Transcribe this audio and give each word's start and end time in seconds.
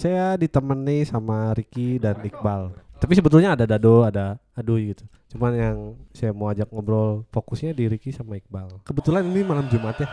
Saya 0.00 0.32
ditemani 0.34 1.04
sama 1.04 1.52
Ricky 1.52 2.00
dan 2.00 2.16
Iqbal. 2.24 2.72
Tapi 2.96 3.12
sebetulnya 3.12 3.52
ada 3.52 3.68
Dado, 3.68 4.00
ada 4.00 4.40
Aduy 4.56 4.96
gitu. 4.96 5.04
Cuman 5.28 5.52
yang 5.52 5.76
saya 6.10 6.32
mau 6.32 6.48
ajak 6.48 6.72
ngobrol 6.72 7.28
fokusnya 7.28 7.76
di 7.76 7.84
Ricky 7.84 8.08
sama 8.08 8.40
Iqbal. 8.40 8.80
Kebetulan 8.80 9.28
ini 9.28 9.44
malam 9.44 9.68
Jumat 9.68 10.00
ya. 10.00 10.08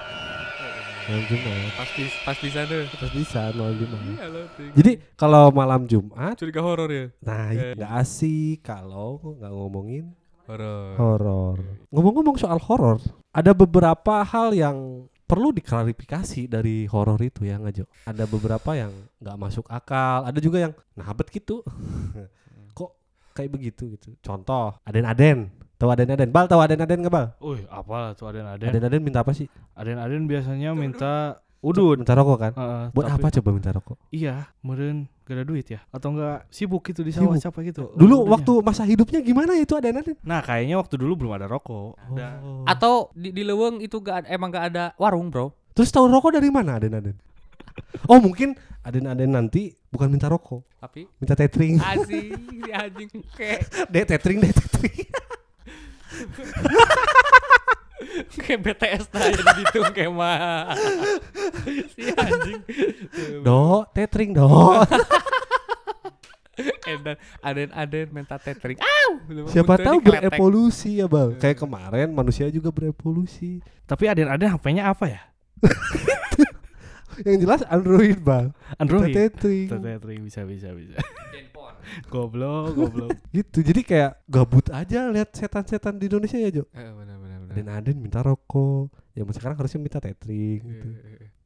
Malam 1.07 1.23
Jumat. 1.31 1.71
Pasti 1.79 2.03
pas 2.19 2.35
di 2.35 2.49
sana. 2.51 2.83
Terus 2.83 3.11
bisa 3.15 3.41
malam 3.55 3.79
Jumat. 3.79 3.99
Iya. 4.03 4.27
Jadi 4.75 4.91
kalau 5.15 5.55
malam 5.55 5.87
Jumat, 5.87 6.35
curiga 6.35 6.59
horor 6.59 6.91
ya. 6.91 7.07
nah 7.23 7.55
Eh. 7.55 7.71
nggak 7.79 7.91
asik 7.95 8.67
kalau 8.67 9.23
nggak 9.39 9.51
ngomongin 9.51 10.11
Horor. 10.47 10.95
horor. 10.95 11.57
Ngomong-ngomong 11.91 12.35
soal 12.35 12.59
horor, 12.59 12.99
ada 13.31 13.51
beberapa 13.51 14.19
hal 14.23 14.51
yang 14.51 15.07
perlu 15.27 15.51
diklarifikasi 15.51 16.47
dari 16.47 16.87
horor 16.87 17.19
itu 17.19 17.43
ya 17.43 17.59
nggak 17.59 17.73
Jo? 17.75 17.85
Ada 18.07 18.23
beberapa 18.23 18.71
yang 18.79 18.95
nggak 19.19 19.37
masuk 19.37 19.67
akal, 19.67 20.23
ada 20.23 20.39
juga 20.39 20.63
yang 20.63 20.73
nabet 20.95 21.27
gitu. 21.35 21.61
Kok 22.71 22.91
kayak 23.35 23.51
begitu 23.51 23.91
gitu. 23.99 24.15
Contoh, 24.23 24.79
aden-aden. 24.87 25.51
Tahu 25.77 25.93
aden-aden? 25.93 26.33
Bal 26.33 26.49
tahu 26.49 26.63
aden-aden 26.63 27.05
nggak 27.05 27.13
bal? 27.13 27.27
Wih, 27.43 27.67
apa 27.69 28.15
tuh 28.17 28.31
aden-aden? 28.31 28.71
Aden-aden 28.71 29.03
minta 29.03 29.21
apa 29.21 29.35
sih? 29.35 29.45
Aden-aden 29.77 30.25
biasanya 30.25 30.73
minta 30.73 31.43
udun. 31.59 31.97
Minta 32.01 32.13
rokok 32.13 32.37
kan? 32.37 32.51
Heeh, 32.53 32.83
Buat 32.91 33.05
tapi- 33.07 33.19
apa 33.19 33.27
coba 33.33 33.49
minta 33.51 33.69
rokok? 33.71 33.97
Iya, 34.09 34.35
meren 34.61 34.97
gak 35.23 35.33
ada 35.33 35.43
duit 35.43 35.67
ya? 35.67 35.81
Atau 35.89 36.11
enggak 36.11 36.47
sibuk 36.47 36.81
gitu 36.81 37.01
di 37.01 37.11
sawah 37.11 37.33
Sibuk. 37.33 37.43
siapa 37.43 37.59
gitu? 37.61 37.91
Dulu 37.91 38.15
Udunnya. 38.17 38.31
waktu 38.31 38.53
masa 38.61 38.83
hidupnya 38.83 39.19
gimana 39.19 39.53
itu 39.53 39.73
aden-aden? 39.73 40.15
Nah, 40.21 40.39
kayaknya 40.39 40.75
waktu 40.75 40.95
dulu 40.95 41.13
belum 41.17 41.33
ada 41.33 41.45
rokok. 41.45 41.97
Ada. 41.97 42.27
Oh. 42.39 42.63
Atau 42.63 42.93
di, 43.11 43.31
di 43.31 43.41
Leweng 43.41 43.79
itu 43.79 43.97
gak 43.97 44.23
ada, 44.23 44.27
emang 44.29 44.49
gak 44.49 44.71
ada 44.71 44.95
warung 44.95 45.27
bro. 45.27 45.51
Terus 45.71 45.89
tahu 45.89 46.07
rokok 46.07 46.33
dari 46.33 46.47
mana 46.47 46.77
aden-aden? 46.77 47.17
Oh 48.07 48.17
mungkin 48.17 48.57
aden-aden 48.81 49.29
nanti 49.29 49.69
bukan 49.87 50.09
minta 50.09 50.25
rokok, 50.25 50.65
Tapi 50.79 51.05
minta 51.15 51.33
tethering. 51.33 51.77
asik 51.77 52.33
si 52.33 52.57
anjing 52.67 53.09
kayak 53.31 53.61
deh 53.93 54.01
tethering 54.03 54.39
deh 54.39 54.49
tethering. 54.49 55.05
kayak 58.43 58.59
BTS 58.63 59.03
tadi 59.11 59.41
gitu 59.41 59.79
kayak 59.93 60.11
mah 60.11 60.73
si 61.93 62.09
anjing. 62.13 62.61
Do, 63.43 63.85
tethering 63.93 64.33
do. 64.33 64.47
Edan 66.87 67.17
aden 67.45 67.69
aden 67.69 68.07
minta 68.09 68.41
tethering. 68.41 68.81
Aw. 68.81 69.11
Siapa 69.45 69.77
tahu 69.77 70.01
berevolusi 70.01 70.97
ya 70.97 71.05
bang. 71.05 71.37
Kayak 71.37 71.61
kemarin 71.61 72.09
manusia 72.09 72.49
juga 72.49 72.73
berevolusi. 72.73 73.61
Tapi 73.85 74.09
aden-aden 74.09 74.49
HP-nya 74.57 74.89
apa 74.89 75.05
ya? 75.05 75.21
Yang 77.21 77.37
jelas 77.45 77.61
Android 77.69 78.17
bang. 78.25 78.49
Android. 78.81 79.13
Minta 79.13 79.29
tethering. 79.29 79.69
Tetring 79.69 80.21
bisa 80.25 80.41
bisa 80.49 80.73
bisa. 80.73 80.97
Goblok, 82.09 82.73
goblok. 82.73 83.13
Gitu. 83.31 83.61
Jadi 83.61 83.81
kayak 83.85 84.11
gabut 84.27 84.65
aja 84.73 85.07
lihat 85.13 85.29
setan-setan 85.33 85.95
di 85.95 86.09
Indonesia 86.09 86.37
ya 86.41 86.49
Jo. 86.49 86.63
Eh, 86.73 86.89
Dan 87.57 87.67
Aden 87.67 87.97
minta 87.97 88.21
rokok. 88.21 88.93
Ya 89.11 89.25
sekarang 89.27 89.57
harusnya 89.57 89.81
minta 89.81 89.97
tethering 89.97 90.61
gitu. 90.61 90.87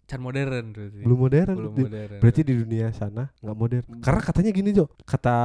Can 0.06 0.20
modern 0.20 0.76
berarti. 0.76 1.00
Belum 1.02 1.18
modern. 1.18 1.56
Belum 1.56 1.72
Di- 1.72 1.86
modern. 1.88 2.20
Berarti 2.20 2.42
di 2.44 2.54
dunia 2.54 2.92
sana 2.92 3.32
nggak 3.34 3.56
modern. 3.56 3.86
Karena 4.00 4.20
katanya 4.20 4.52
gini 4.52 4.70
Jo, 4.72 4.92
kata 5.02 5.38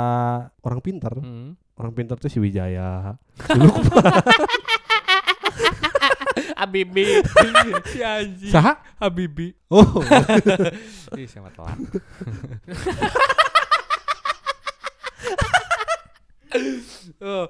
orang 0.60 0.80
pintar, 0.80 1.14
Hmm. 1.14 1.54
orang 1.78 1.92
pintar 1.94 2.18
tuh 2.18 2.26
si 2.26 2.42
Wijaya, 2.42 3.14
Lukman, 3.54 3.94
Habibi. 6.56 7.04
si 7.92 8.00
anjing. 8.02 8.50
Saha? 8.50 8.80
Habibi. 8.98 9.52
Oh, 9.68 10.02
Ih, 11.14 11.28
sama 11.28 11.52
telat. 11.52 11.78
Oh, 17.20 17.46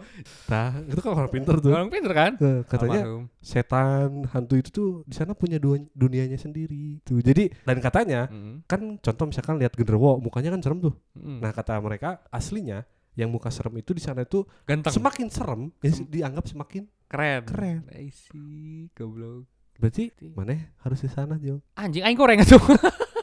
nah 0.47 0.71
itu 0.81 0.97
kan 0.97 1.13
orang 1.13 1.29
pintar 1.29 1.57
tuh. 1.57 1.71
orang 1.71 1.89
pinter 1.89 2.13
kan? 2.13 2.33
Eh, 2.37 2.61
katanya 2.65 3.01
Almarhum. 3.03 3.25
setan 3.39 4.09
hantu 4.27 4.55
itu 4.55 4.71
tuh 4.71 4.89
di 5.03 5.15
sana 5.15 5.33
punya 5.33 5.57
dua- 5.57 5.87
dunianya 5.91 6.37
sendiri 6.37 7.01
tuh 7.01 7.19
jadi 7.19 7.51
dan 7.63 7.79
katanya 7.79 8.21
Mm, 8.27 8.65
kan 8.65 8.81
contoh 8.97 9.25
misalkan 9.27 9.57
lihat 9.57 9.73
genderuwo 9.73 10.17
mukanya 10.17 10.51
kan 10.51 10.61
serem 10.61 10.81
tuh 10.81 10.95
mm. 11.13 11.39
nah 11.39 11.51
kata 11.51 11.79
mereka 11.79 12.23
aslinya 12.29 12.83
yang 13.13 13.29
muka 13.29 13.49
serem 13.49 13.73
itu 13.75 13.91
di 13.91 14.01
sana 14.01 14.23
itu 14.23 14.45
ganteng. 14.65 14.93
semakin 14.93 15.27
serem 15.27 15.61
ya 15.79 15.91
dianggap 16.03 16.45
semakin 16.45 16.85
keren. 17.07 17.43
keren 17.45 17.81
I 17.91 18.09
see, 18.09 18.93
goblok. 18.93 19.49
berarti 19.75 20.09
mana 20.31 20.53
harus 20.79 20.99
di 20.99 21.09
sana 21.09 21.37
Jo 21.37 21.61
Anjing 21.75 22.03
aing 22.03 22.15
goreng 22.15 22.41
tuh. 22.43 22.61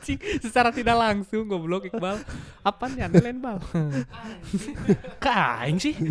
si 0.00 0.14
anjing 0.14 0.18
secara 0.40 0.70
tidak 0.70 0.94
langsung 0.94 1.44
goblok 1.44 1.86
Iqbal. 1.86 2.20
Apaan 2.60 2.94
ya 2.94 3.06
lain 3.06 3.38
bal? 3.38 3.58
Kain 5.24 5.76
sih. 5.76 5.96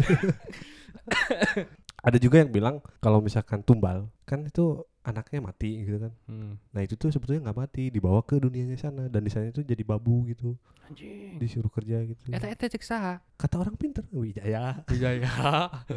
ada 2.00 2.16
juga 2.16 2.40
yang 2.40 2.50
bilang 2.50 2.75
kalau 2.97 3.19
misalkan 3.19 3.59
tumbal 3.59 4.07
kan 4.24 4.40
itu 4.41 4.80
anaknya 5.02 5.41
mati 5.41 5.84
gitu 5.84 6.00
kan 6.00 6.13
Hmm. 6.24 6.56
nah 6.69 6.80
itu 6.80 6.94
tuh 6.94 7.09
sebetulnya 7.09 7.44
nggak 7.44 7.57
mati 7.57 7.84
dibawa 7.90 8.22
ke 8.22 8.38
dunianya 8.38 8.78
sana 8.78 9.03
dan 9.06 9.19
di 9.19 9.28
sana 9.28 9.50
itu 9.50 9.59
jadi 9.62 9.81
babu 9.81 10.24
gitu 10.24 10.53
Anjing. 10.86 11.36
disuruh 11.38 11.68
kerja 11.68 12.00
gitu 12.03 12.30
Eta 12.30 12.47
eta 12.47 12.66
cek 12.68 12.81
saha? 12.81 13.19
kata 13.36 13.56
orang 13.57 13.75
pinter 13.75 14.06
Wijaya 14.12 14.80
Wijaya. 14.86 15.28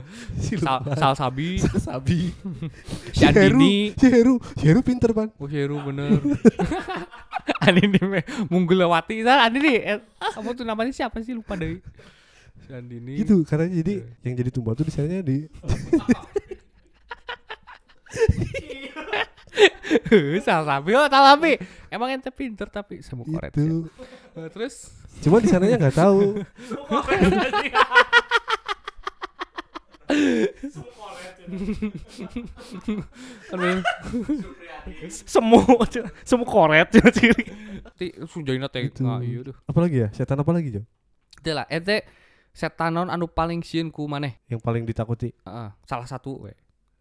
si 0.42 0.56
Sal, 0.56 0.80
sal 0.92 1.14
sabi. 1.14 1.60
Sabi 1.60 2.32
Si 3.12 3.22
Andini. 3.22 3.92
si 3.94 4.06
Heru 4.08 4.40
si 4.56 4.64
Heru 4.64 4.80
pinter 4.80 5.12
ban 5.12 5.28
Oh 5.36 5.46
Heru 5.46 5.78
bener. 5.82 6.18
Andini 7.66 7.98
me 8.02 8.20
Munggulawati. 8.48 9.22
Nah, 9.22 9.46
Andini, 9.46 9.78
eh, 9.82 10.00
kamu 10.34 10.54
tuh 10.54 10.64
namanya 10.66 10.92
siapa 10.94 11.18
sih 11.22 11.34
lupa 11.34 11.54
deh. 11.58 11.78
Si 12.62 12.70
Andini. 12.70 13.18
gitu 13.18 13.42
karena 13.42 13.66
jadi 13.66 14.06
yang 14.22 14.34
jadi 14.38 14.50
tumbal 14.54 14.78
tuh 14.78 14.86
di 14.86 14.92
sana 14.94 15.18
di 15.22 15.50
sal 20.42 20.62
sabi. 20.64 20.90
Oh, 20.94 21.06
sal 21.08 21.24
sabi. 21.34 21.52
Emang 21.92 22.08
ente 22.12 22.30
pinter 22.32 22.68
tapi 22.68 23.02
semua 23.04 23.26
koret. 23.26 23.52
ya. 23.52 23.60
itu 23.62 23.88
Eh, 24.32 24.48
Terus 24.48 24.74
cuma 25.20 25.38
di 25.38 25.48
sananya 25.52 25.76
nggak 25.76 25.96
tahu 26.02 26.40
Aduh, 33.52 33.82
Semu, 35.08 35.58
semu 36.22 36.44
koret 36.44 36.88
ciri. 37.12 37.44
ti 37.94 38.06
sujaina 38.24 38.66
teh 38.66 38.88
Gitu. 38.88 39.02
ah, 39.04 39.18
iya 39.18 39.42
tuh. 39.42 39.54
apalagi 39.64 40.02
ya 40.02 40.08
setan 40.10 40.38
apa 40.38 40.50
lagi 40.50 40.70
Jo 40.72 40.82
Teu 41.38 41.52
lah, 41.52 41.66
ente 41.66 42.06
setan 42.50 42.94
naon 42.94 43.08
anu 43.08 43.26
paling 43.26 43.60
sieun 43.60 43.90
ku 43.90 44.06
maneh? 44.06 44.38
yang 44.46 44.58
paling 44.58 44.82
ditakuti 44.82 45.34
Heeh, 45.42 45.68
salah 45.82 46.06
satu 46.06 46.38
we. 46.40 46.52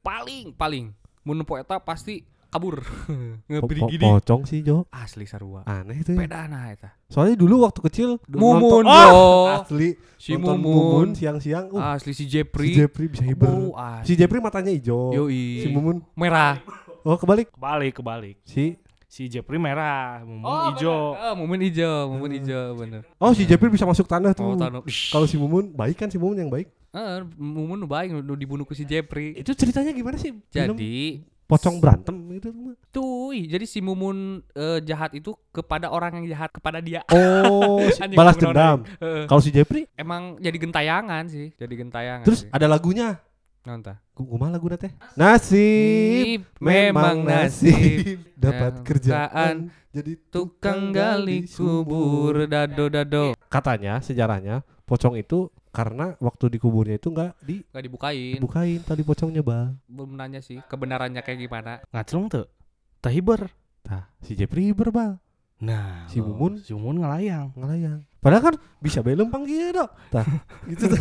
Paling 0.02 0.54
paling 0.54 0.94
mun 1.22 1.42
po 1.42 1.56
eta 1.56 1.78
pasti 1.78 2.26
kabur. 2.52 2.84
Ngeberi 3.50 3.80
po- 3.80 3.88
gini. 3.88 4.04
pocong 4.04 4.44
sih 4.44 4.60
Jo 4.60 4.84
Asli 4.88 5.24
sarua. 5.24 5.64
aneh 5.64 5.98
itu 5.98 6.12
ya. 6.12 6.20
Pedana 6.20 6.70
eta. 6.70 6.92
soalnya 7.08 7.36
dulu 7.36 7.64
waktu 7.64 7.80
kecil 7.82 8.10
Mumun, 8.28 8.84
nonton- 8.84 8.86
bro. 8.86 9.24
asli 9.58 9.90
Si 10.16 10.36
nonton 10.36 10.60
Mumun. 10.60 11.08
siang-siang 11.12 11.72
uh, 11.72 11.96
Asli 11.96 12.12
si 12.12 12.24
si 12.24 12.30
Jepri. 12.30 12.72
Jepri 12.72 13.08
bisa 13.08 13.24
hiber 13.24 13.48
Oh, 13.48 13.74
asli. 13.74 14.06
si 14.06 14.14
Jepri 14.14 14.38
matanya 14.38 14.70
hijau 14.70 15.10
Yoi. 15.12 15.64
si 15.64 15.68
Mumun 15.68 16.04
merah. 16.14 16.60
oh 17.02 17.16
kebalik 17.16 17.50
Kebalik, 17.50 17.94
kebalik. 17.96 18.38
si 18.44 18.76
Si 19.08 19.28
Jepri 19.28 19.56
merah, 19.56 20.24
Mumun 20.24 20.72
hijau. 20.72 21.12
Oh, 21.14 21.34
mumun 21.36 21.60
hijau, 21.60 22.08
mumun 22.10 22.32
hijau 22.32 22.76
bener. 22.76 23.04
oh 23.18 23.32
si 23.32 23.44
Jepri 23.44 23.68
bisa 23.68 23.84
masuk 23.84 24.06
tanah 24.06 24.32
tuh 24.32 24.44
Oh, 24.46 24.56
tano. 24.56 24.80
kalau 25.10 25.26
si 25.26 25.36
Mumun 25.36 25.68
baik 25.70 25.96
kan 25.98 26.08
si 26.08 26.16
Mumun 26.16 26.36
yang 26.38 26.48
baik 26.48 26.68
Eh, 26.92 27.24
mumun 27.34 27.76
nu 27.78 27.88
baik 27.88 28.12
nu 28.14 28.36
dibunuh 28.36 28.64
ku 28.64 28.72
si 28.72 28.84
Jepri. 28.84 29.32
itu 29.34 29.52
ceritanya 29.52 29.92
gimana 29.92 30.16
sih 30.16 30.36
Jadi 30.48 31.24
pocong 31.52 31.84
berantem 31.84 32.16
gitu 32.32 32.50
tuh, 32.88 33.36
jadi 33.36 33.68
si 33.68 33.84
mumun 33.84 34.40
eh, 34.56 34.80
jahat 34.88 35.12
itu 35.12 35.36
kepada 35.52 35.92
orang 35.92 36.24
yang 36.24 36.32
jahat 36.32 36.48
kepada 36.48 36.80
dia. 36.80 37.04
oh 37.12 37.84
balas 38.16 38.40
dendam 38.40 38.88
Heeh. 39.04 39.28
kalau 39.28 39.44
si 39.44 39.52
Jepri 39.52 39.84
Emang 40.00 40.40
jadi 40.40 40.56
gentayangan 40.56 41.28
sih, 41.28 41.52
jadi 41.60 41.74
gentayangan. 41.76 42.24
terus 42.24 42.48
sih. 42.48 42.52
ada 42.56 42.72
lagunya 42.72 43.20
Nonton. 43.62 43.94
Kumaha 44.18 44.58
lagu 44.58 44.66
teh 44.74 44.90
nasib 45.14 46.42
memang 46.58 47.22
nasib 47.22 48.18
dapat 48.42 48.82
kerjaan 48.82 49.70
jadi 49.92 50.18
Tukang 50.32 50.90
gali 50.90 51.46
kubur 51.46 52.48
dado 52.48 52.90
dado. 52.90 53.26
katanya 53.52 54.02
sejarahnya 54.02 54.64
pocong 54.88 55.20
itu 55.20 55.52
karena 55.72 56.14
waktu 56.18 56.48
di 56.48 56.58
kuburnya 56.58 56.96
itu 56.96 57.08
nggak 57.08 57.32
Gak 57.72 57.82
dibukain. 57.82 58.36
dibukain 58.36 58.80
tali 58.82 59.02
pocongnya 59.02 59.40
bang 59.40 59.72
Belum 59.86 60.14
nanya 60.14 60.40
sih 60.40 60.60
kebenarannya 60.62 61.20
kayak 61.20 61.40
gimana. 61.42 61.80
Ngaclung 61.90 62.28
tuh. 62.28 62.46
Tahiber. 63.00 63.48
nah 63.82 64.06
si 64.20 64.36
Jepri 64.36 64.70
berbal 64.72 65.18
Nah, 65.58 66.06
Si 66.06 66.18
lo, 66.18 66.34
Mumun? 66.34 66.58
si 66.58 66.74
Mumun 66.74 67.00
ngelayang. 67.00 67.54
ngelayang 67.54 68.02
padahal 68.18 68.44
kan 68.44 68.56
bisa 68.78 69.00
bae 69.00 69.14
lempang 69.14 69.42
gitu 69.44 69.74
dok 69.74 69.90
tah 70.10 70.26
gitu 70.70 70.86
tuh. 70.86 71.00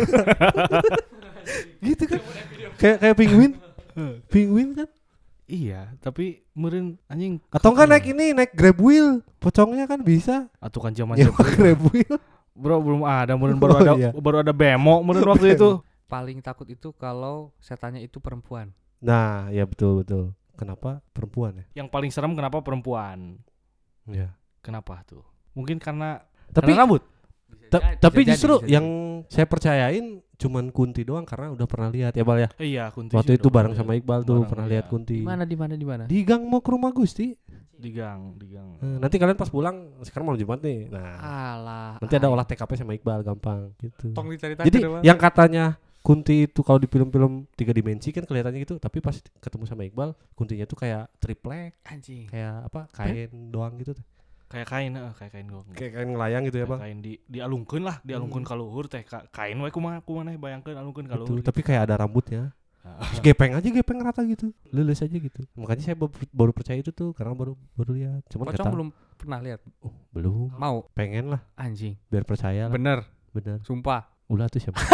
gitu 1.83 2.03
kan 2.07 2.21
kayak 2.77 2.97
kayak 2.99 3.17
penguin 3.17 3.53
penguin 4.27 4.71
kan 4.75 4.89
Iya, 5.45 5.99
tapi 5.99 6.47
meureun 6.55 6.95
anjing 7.11 7.43
Atau 7.51 7.75
enggak 7.75 7.91
naik 7.91 8.07
ini, 8.07 8.31
naik 8.31 8.55
grab 8.55 8.79
wheel. 8.79 9.19
Pocongnya 9.43 9.83
kan 9.85 9.99
bisa. 9.99 10.47
atau 10.63 10.79
kan 10.79 10.95
zaman 10.95 11.19
Nyewa 11.19 11.43
grab 11.59 11.91
wheel. 11.91 12.23
Bro 12.53 12.83
belum 12.83 13.03
ada, 13.05 13.39
meureun 13.39 13.57
baru 13.63 13.73
Oh, 13.73 13.81
ada 13.81 13.93
iya. 13.97 14.11
baru 14.13 14.43
ada 14.43 14.53
bemo 14.53 15.01
meureun 15.01 15.33
waktu 15.33 15.55
itu. 15.55 15.81
Paling 16.07 16.43
takut 16.43 16.67
itu 16.67 16.91
kalau 16.93 17.55
setannya 17.63 18.03
itu 18.03 18.19
perempuan. 18.19 18.75
Nah, 18.99 19.49
ya 19.49 19.63
betul 19.65 20.03
betul. 20.03 20.35
Kenapa 20.59 21.01
perempuan 21.15 21.63
ya? 21.63 21.65
Yang 21.81 21.89
paling 21.89 22.11
serem 22.11 22.35
kenapa 22.35 22.61
perempuan? 22.61 23.39
Ya. 24.05 24.35
Kenapa 24.61 25.01
tuh? 25.07 25.23
Mungkin 25.57 25.81
karena 25.81 26.21
Tapi 26.51 26.75
karena 26.75 26.85
rambut. 26.85 27.03
ta- 27.71 27.97
tapi 27.97 28.27
justru 28.27 28.61
yang 28.67 28.85
saya 29.31 29.47
percayain 29.47 30.21
cuman 30.37 30.69
Kunti 30.69 31.07
doang 31.07 31.23
karena 31.25 31.53
udah 31.55 31.65
pernah 31.65 31.89
lihat 31.89 32.13
ya 32.13 32.25
Bal 32.27 32.43
ya. 32.43 32.49
Iya, 32.59 32.85
Kunti 32.91 33.15
Waktu 33.15 33.39
itu 33.39 33.49
bareng 33.49 33.73
sama. 33.73 33.95
Iqbal 33.95 34.27
tuh 34.27 34.43
pernah 34.45 34.67
iya. 34.67 34.73
lihat 34.77 34.91
Kunti. 34.91 35.23
Di 35.23 35.25
mana 35.25 35.47
di 35.47 35.57
mana 35.57 35.75
di 35.79 35.87
mana? 35.87 36.05
Di 36.05 36.19
gang 36.27 36.43
mau 36.45 36.61
ke 36.61 36.75
rumah 36.75 36.91
Gusti. 36.91 37.33
Di 37.81 37.91
gang, 37.91 38.37
di 38.37 38.47
gang. 38.47 38.77
Eh, 38.79 38.97
nanti 38.97 39.17
kalian 39.17 39.35
pas 39.35 39.49
pulang 39.49 39.75
sekarang 40.01 40.29
malam 40.29 40.39
Jumat 40.39 40.61
nih. 40.61 40.87
Nah, 40.87 41.17
Alah. 41.17 41.91
nanti 41.97 42.15
ada 42.15 42.29
olah 42.29 42.45
TKP 42.45 42.71
sama 42.77 42.93
Iqbal 42.93 43.21
gampang 43.23 43.73
gitu. 43.79 44.13
Tong 44.13 44.29
dicari 44.29 44.55
Jadi 44.55 44.79
yang 45.03 45.17
katanya 45.17 45.81
Kunti 46.01 46.49
itu 46.49 46.61
kalau 46.61 46.77
di 46.77 46.89
film-film 46.89 47.45
tiga 47.53 47.77
dimensi 47.77 48.09
kan 48.09 48.25
kelihatannya 48.25 48.65
gitu, 48.65 48.77
tapi 48.77 49.01
pas 49.01 49.13
ketemu 49.37 49.65
sama 49.65 49.85
Iqbal, 49.85 50.17
Kuntinya 50.33 50.65
tuh 50.65 50.73
kayak 50.75 51.13
triplek, 51.17 51.77
anjing. 51.85 52.25
kayak 52.25 52.73
apa? 52.73 52.89
Kain 52.91 53.29
doang 53.53 53.77
gitu 53.77 53.93
tuh. 53.93 54.05
Kayak 54.49 54.67
kain, 54.67 54.91
eh, 54.91 55.13
kayak 55.15 55.31
kain 55.31 55.47
gong. 55.47 55.67
Kayak 55.71 55.93
kain 55.95 56.09
ngelayang 56.11 56.43
gitu 56.49 56.57
ya, 56.57 56.67
Bang. 56.67 56.81
kain 56.81 56.99
di 56.99 57.21
dialungkeun 57.23 57.85
lah, 57.85 58.01
dialungkeun 58.01 58.43
Hmm. 58.43 58.51
ka 58.51 58.57
luhur 58.57 58.89
teh 58.89 59.05
ka- 59.05 59.29
kain 59.29 59.55
we 59.55 59.69
kumaha 59.69 60.01
kumaha 60.01 60.33
bayangkeun 60.33 60.75
alungkeun 60.75 61.05
ka 61.05 61.15
Gitu, 61.15 61.37
luhur. 61.37 61.45
tapi 61.45 61.61
kayak 61.61 61.85
ada 61.85 62.01
rambutnya. 62.01 62.57
Ah. 62.81 63.05
Terus 63.13 63.21
gepeng 63.21 63.53
aja 63.53 63.69
gepeng 63.69 64.01
rata 64.01 64.25
gitu. 64.25 64.57
Lulus 64.73 65.05
aja 65.05 65.13
gitu. 65.13 65.45
Makanya 65.53 65.83
saya 65.85 65.97
baru, 66.01 66.13
baru 66.33 66.53
percaya 66.57 66.81
itu 66.81 66.91
tuh 66.91 67.13
karena 67.13 67.37
baru 67.37 67.53
baru 67.77 67.93
lihat. 67.93 68.25
Cuman 68.33 68.49
Pocong 68.49 68.67
tahu. 68.67 68.73
belum 68.73 68.89
pernah 69.21 69.39
lihat. 69.45 69.61
Oh, 69.85 69.93
belum. 70.11 70.49
Mau 70.57 70.89
Pengen 70.97 71.37
lah 71.37 71.45
anjing. 71.61 72.01
biar 72.09 72.25
percaya 72.25 72.67
lah. 72.67 72.73
Bener, 72.73 73.05
Bener. 73.37 73.61
sumpah. 73.69 74.09
Ulah 74.33 74.49
tuh 74.49 74.65
siapa? 74.65 74.81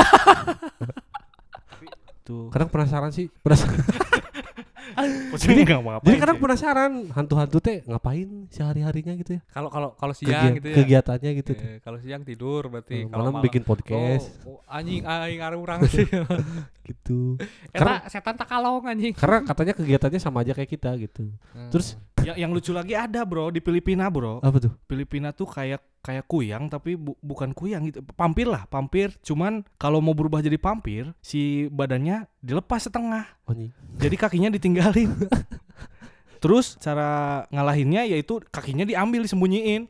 Tuh. 2.27 2.51
kadang 2.51 2.67
penasaran 2.67 3.15
sih. 3.15 3.31
Penasaran. 3.39 3.79
Jadi 5.43 5.61
enggak 5.67 5.83
mau 5.83 5.99
Jadi 6.01 6.17
kadang 6.19 6.39
penasaran 6.39 6.93
hantu-hantu 7.13 7.59
teh 7.59 7.83
ngapain 7.85 8.47
sehari-harinya 8.53 9.13
gitu 9.19 9.37
ya? 9.37 9.41
Kalau 9.51 9.69
kalau 9.69 9.89
kalau 9.99 10.15
siang 10.15 10.53
Kegia- 10.53 10.57
gitu 10.59 10.67
ya. 10.71 10.77
Kegiatannya 10.79 11.31
gitu 11.43 11.51
tuh. 11.57 11.67
Eh, 11.67 11.79
kalau 11.83 11.99
siang 11.99 12.23
tidur 12.23 12.71
berarti 12.71 13.07
kalau 13.11 13.31
malam 13.33 13.43
bikin 13.43 13.63
podcast 13.67 14.31
Oh, 14.47 14.59
oh, 14.59 14.61
anjing 14.71 15.03
aing 15.03 15.43
arurang 15.43 15.83
sih. 15.91 16.07
gitu. 16.89 17.41
Eta 17.75 18.07
setan 18.07 18.39
tak 18.39 18.47
kalong 18.47 18.87
anjing. 18.87 19.13
Karena 19.17 19.43
katanya 19.43 19.75
kegiatannya 19.75 20.21
sama 20.23 20.47
aja 20.47 20.55
kayak 20.55 20.71
kita 20.71 20.91
gitu. 21.03 21.29
Terus 21.75 21.99
Ya, 22.27 22.35
yang 22.35 22.51
lucu 22.51 22.75
lagi 22.75 22.99
ada 22.99 23.23
bro 23.23 23.55
di 23.55 23.63
Filipina 23.63 24.11
bro. 24.11 24.43
apa 24.43 24.59
tuh? 24.59 24.75
Filipina 24.91 25.31
tuh 25.31 25.47
kayak 25.47 25.79
kayak 26.03 26.27
kuyang 26.27 26.67
tapi 26.67 26.99
bu- 26.99 27.15
bukan 27.23 27.55
kuyang 27.55 27.87
gitu. 27.87 28.03
Pampir 28.19 28.51
lah, 28.51 28.67
pampir. 28.67 29.15
Cuman 29.23 29.63
kalau 29.79 30.03
mau 30.03 30.11
berubah 30.11 30.43
jadi 30.43 30.59
pampir, 30.59 31.15
si 31.23 31.71
badannya 31.71 32.27
dilepas 32.43 32.91
setengah. 32.91 33.31
Oh. 33.47 33.55
Jadi 34.03 34.17
kakinya 34.19 34.51
ditinggalin. 34.51 35.15
Terus 36.43 36.75
cara 36.83 37.43
ngalahinnya 37.55 38.11
yaitu 38.11 38.43
kakinya 38.51 38.83
diambil 38.83 39.23
disembunyiin. 39.23 39.87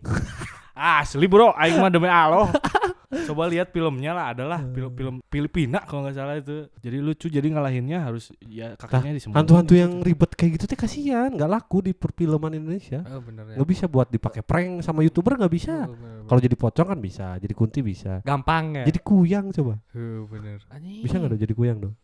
Asli 0.77 1.25
bro, 1.25 1.57
aing 1.57 1.81
mah 1.81 1.89
demi 1.89 2.13
Allah. 2.13 2.53
Coba 3.07 3.47
lihat 3.47 3.71
filmnya 3.71 4.11
lah, 4.11 4.35
adalah 4.35 4.61
film 4.67 4.91
film 4.93 5.15
Filipina 5.27 5.83
kalau 5.83 6.03
nggak 6.03 6.17
salah 6.17 6.35
itu. 6.35 6.67
Jadi 6.79 6.99
lucu, 6.99 7.27
jadi 7.27 7.47
ngalahinnya 7.47 8.03
harus 8.03 8.35
ya 8.43 8.75
kakinya 8.75 9.15
disembunyiin. 9.15 9.39
Hantu-hantu 9.39 9.75
yang 9.75 9.93
ribet 10.01 10.35
kayak 10.35 10.59
gitu 10.59 10.65
teh 10.67 10.75
kasihan, 10.75 11.31
nggak 11.31 11.47
laku 11.47 11.87
di 11.87 11.93
perfilman 11.95 12.53
Indonesia. 12.53 13.07
Oh, 13.07 13.23
bener 13.23 13.55
ya. 13.55 13.57
Nggak 13.57 13.69
bisa 13.71 13.85
buat 13.87 14.09
dipakai 14.09 14.43
prank 14.43 14.83
sama 14.83 15.07
youtuber 15.07 15.39
nggak 15.39 15.55
bisa. 15.55 15.87
Oh, 15.87 15.95
Kalau 16.27 16.41
jadi 16.43 16.57
pocong 16.59 16.89
kan 16.91 16.99
bisa, 16.99 17.39
jadi 17.39 17.55
kunti 17.55 17.81
bisa. 17.81 18.19
gampang 18.23 18.83
ya. 18.83 18.85
Jadi 18.91 18.99
kuyang 18.99 19.55
coba. 19.55 19.79
Oh, 19.95 20.27
bener. 20.27 20.59
Anjing. 20.67 21.03
Bisa 21.07 21.23
nggak 21.23 21.31
dong 21.31 21.43
jadi 21.43 21.55
kuyang 21.55 21.79
dong? 21.79 21.95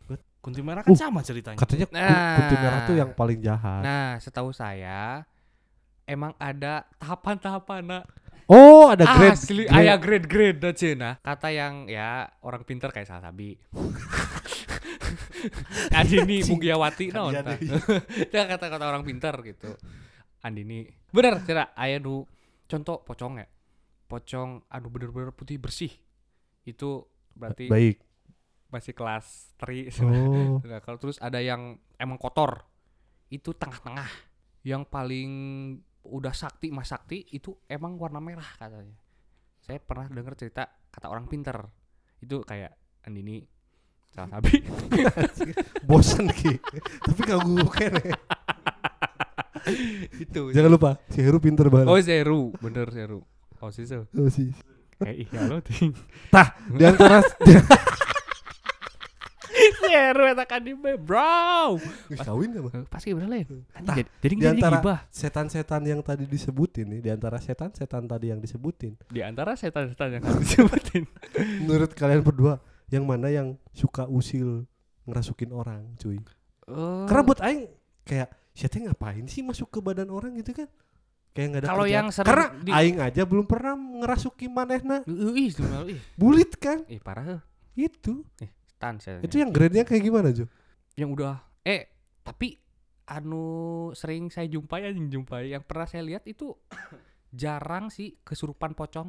Kunti 0.43 0.59
merah 0.59 0.83
kan 0.83 0.91
Uh, 0.91 0.99
sama 0.99 1.23
ceritanya. 1.23 1.59
Katanya 1.59 1.87
Nah. 1.95 2.35
kunti 2.39 2.55
merah 2.59 2.81
tuh 2.83 2.95
yang 2.95 3.11
paling 3.13 3.39
jahat. 3.39 3.83
Nah, 3.83 4.19
setahu 4.19 4.51
saya 4.51 5.23
emang 6.03 6.35
ada 6.37 6.83
tahapan-tahapan 6.99 7.83
nah. 7.83 8.03
Oh, 8.51 8.91
ada 8.91 9.07
grade. 9.07 9.39
Asli 9.39 9.63
grade. 9.67 9.77
aya 9.77 9.95
grade-grade 9.99 10.59
da 10.59 10.71
cenah. 10.75 11.15
Kata 11.23 11.49
yang 11.55 11.87
ya 11.87 12.27
orang 12.43 12.67
pinter 12.67 12.91
kayak 12.91 13.07
Salasabi. 13.07 13.55
Andini 15.99 16.43
Mugiawati 16.47 17.13
naon 17.13 17.35
deui. 17.37 17.69
Dia 18.33 18.49
kata-kata 18.49 18.85
orang 18.89 19.05
pinter 19.07 19.35
gitu. 19.45 19.77
Andini. 20.43 20.89
Bener, 21.13 21.43
cera 21.47 21.71
aya 21.77 22.01
nu 22.03 22.27
contoh 22.67 23.05
pocong 23.05 23.43
ya. 23.43 23.47
Pocong 24.09 24.67
anu 24.69 24.89
bener-bener 24.91 25.33
putih 25.35 25.61
bersih. 25.61 25.93
Itu 26.67 27.07
berarti 27.33 27.69
Baik. 27.71 27.97
masih 28.73 28.93
kelas 28.97 29.53
3 29.61 30.03
Oh. 30.05 30.61
Nah, 30.65 30.81
kalau 30.81 30.99
terus 30.99 31.21
ada 31.21 31.39
yang 31.41 31.79
emang 32.01 32.19
kotor. 32.19 32.65
Itu 33.33 33.57
tengah-tengah. 33.57 34.09
Yang 34.63 34.83
paling 34.93 35.31
udah 36.03 36.35
sakti 36.35 36.75
mas 36.75 36.91
sakti 36.91 37.23
itu 37.31 37.55
emang 37.71 37.99
warna 37.99 38.19
merah 38.19 38.47
katanya. 38.59 38.97
Saya 39.63 39.79
pernah 39.79 40.11
dengar 40.11 40.35
cerita 40.35 40.67
kata 40.91 41.07
orang 41.07 41.31
pinter. 41.31 41.57
Itu 42.19 42.43
kayak 42.43 42.75
Andini 43.07 43.43
salah 44.11 44.39
sabi. 44.39 44.63
Bosan 45.89 46.31
ki. 46.31 46.59
Tapi 47.07 47.21
kagum 47.23 47.67
kene. 47.71 48.15
itu. 50.19 50.51
Jangan 50.51 50.71
lupa, 50.75 50.91
si 51.07 51.23
Heru 51.23 51.39
pinter 51.39 51.71
banget. 51.71 51.87
Oh 51.87 51.99
Zeru, 52.03 52.51
bener 52.59 52.91
Zeru. 52.91 53.23
Oh 53.63 53.71
sih 53.71 53.87
so. 53.87 54.11
Oh, 54.19 54.27
sih. 54.27 54.51
Eh 55.07 55.27
iya 55.27 55.47
lo 55.47 55.63
ting. 55.63 55.95
Di 56.79 56.85
antara 56.87 57.23
Kan 59.83 60.61
di 60.63 60.73
bro. 60.75 61.79
kawin 62.15 62.51
apa? 62.55 62.71
Eh, 62.75 62.85
Pasti 62.87 63.11
bener 63.11 63.29
lain. 63.29 63.47
Tah, 63.73 63.97
Jadi 63.97 64.03
jadi 64.21 64.35
di 64.35 64.41
jadi 64.41 64.51
antara 64.55 64.79
gibah. 64.79 64.99
setan-setan 65.09 65.83
yang 65.83 66.01
tadi 66.01 66.25
disebutin 66.25 66.87
nih, 66.89 67.01
di 67.01 67.11
antara 67.11 67.39
setan-setan 67.39 68.07
tadi 68.07 68.31
yang 68.31 68.39
disebutin, 68.39 68.95
Di 69.09 69.21
antara 69.21 69.53
setan-setan 69.55 70.19
yang 70.19 70.23
harus 70.23 70.43
disebutin. 70.45 71.05
menurut 71.67 71.91
kalian 71.93 72.23
berdua, 72.23 72.61
yang 72.89 73.03
mana 73.03 73.29
yang 73.29 73.59
suka 73.73 74.07
usil 74.07 74.65
ngerasukin 75.05 75.51
orang, 75.51 75.83
cuy? 75.97 76.21
Oh. 76.69 77.05
Karena 77.11 77.23
buat 77.25 77.41
aing 77.43 77.67
kayak 78.03 78.29
siapa 78.53 78.79
ngapain 78.79 79.25
sih 79.27 79.43
masuk 79.43 79.69
ke 79.69 79.79
badan 79.81 80.13
orang 80.13 80.37
gitu 80.39 80.55
kan? 80.55 80.69
Kayak 81.33 81.47
nggak 81.49 81.63
ada 81.65 81.69
Kalau 81.73 81.87
yang 81.89 82.07
sering 82.13 82.29
Karena 82.29 82.47
di- 82.61 82.73
aing 82.73 82.99
aja 83.01 83.23
belum 83.25 83.47
pernah 83.49 83.73
ngerasuki 83.75 84.47
manehna. 84.47 85.01
Ih. 85.09 85.51
Bulit 86.15 86.55
kan? 86.61 86.85
Ih, 86.87 87.01
parah. 87.01 87.41
Itu. 87.73 88.23
Itu 89.21 89.39
yang 89.39 89.51
grade-nya 89.51 89.83
kayak 89.83 90.03
gimana, 90.03 90.29
Jo? 90.31 90.47
yang 90.93 91.09
udah 91.09 91.41
eh 91.63 91.89
tapi 92.21 92.61
anu 93.05 93.47
sering 93.93 94.29
saya 94.29 94.45
jumpai 94.47 94.85
anjing 94.85 95.09
jumpai. 95.09 95.49
Yang 95.49 95.63
pernah 95.65 95.87
saya 95.87 96.03
lihat 96.03 96.23
itu 96.25 96.53
jarang 97.33 97.89
sih 97.89 98.19
kesurupan 98.21 98.73
pocong. 98.73 99.09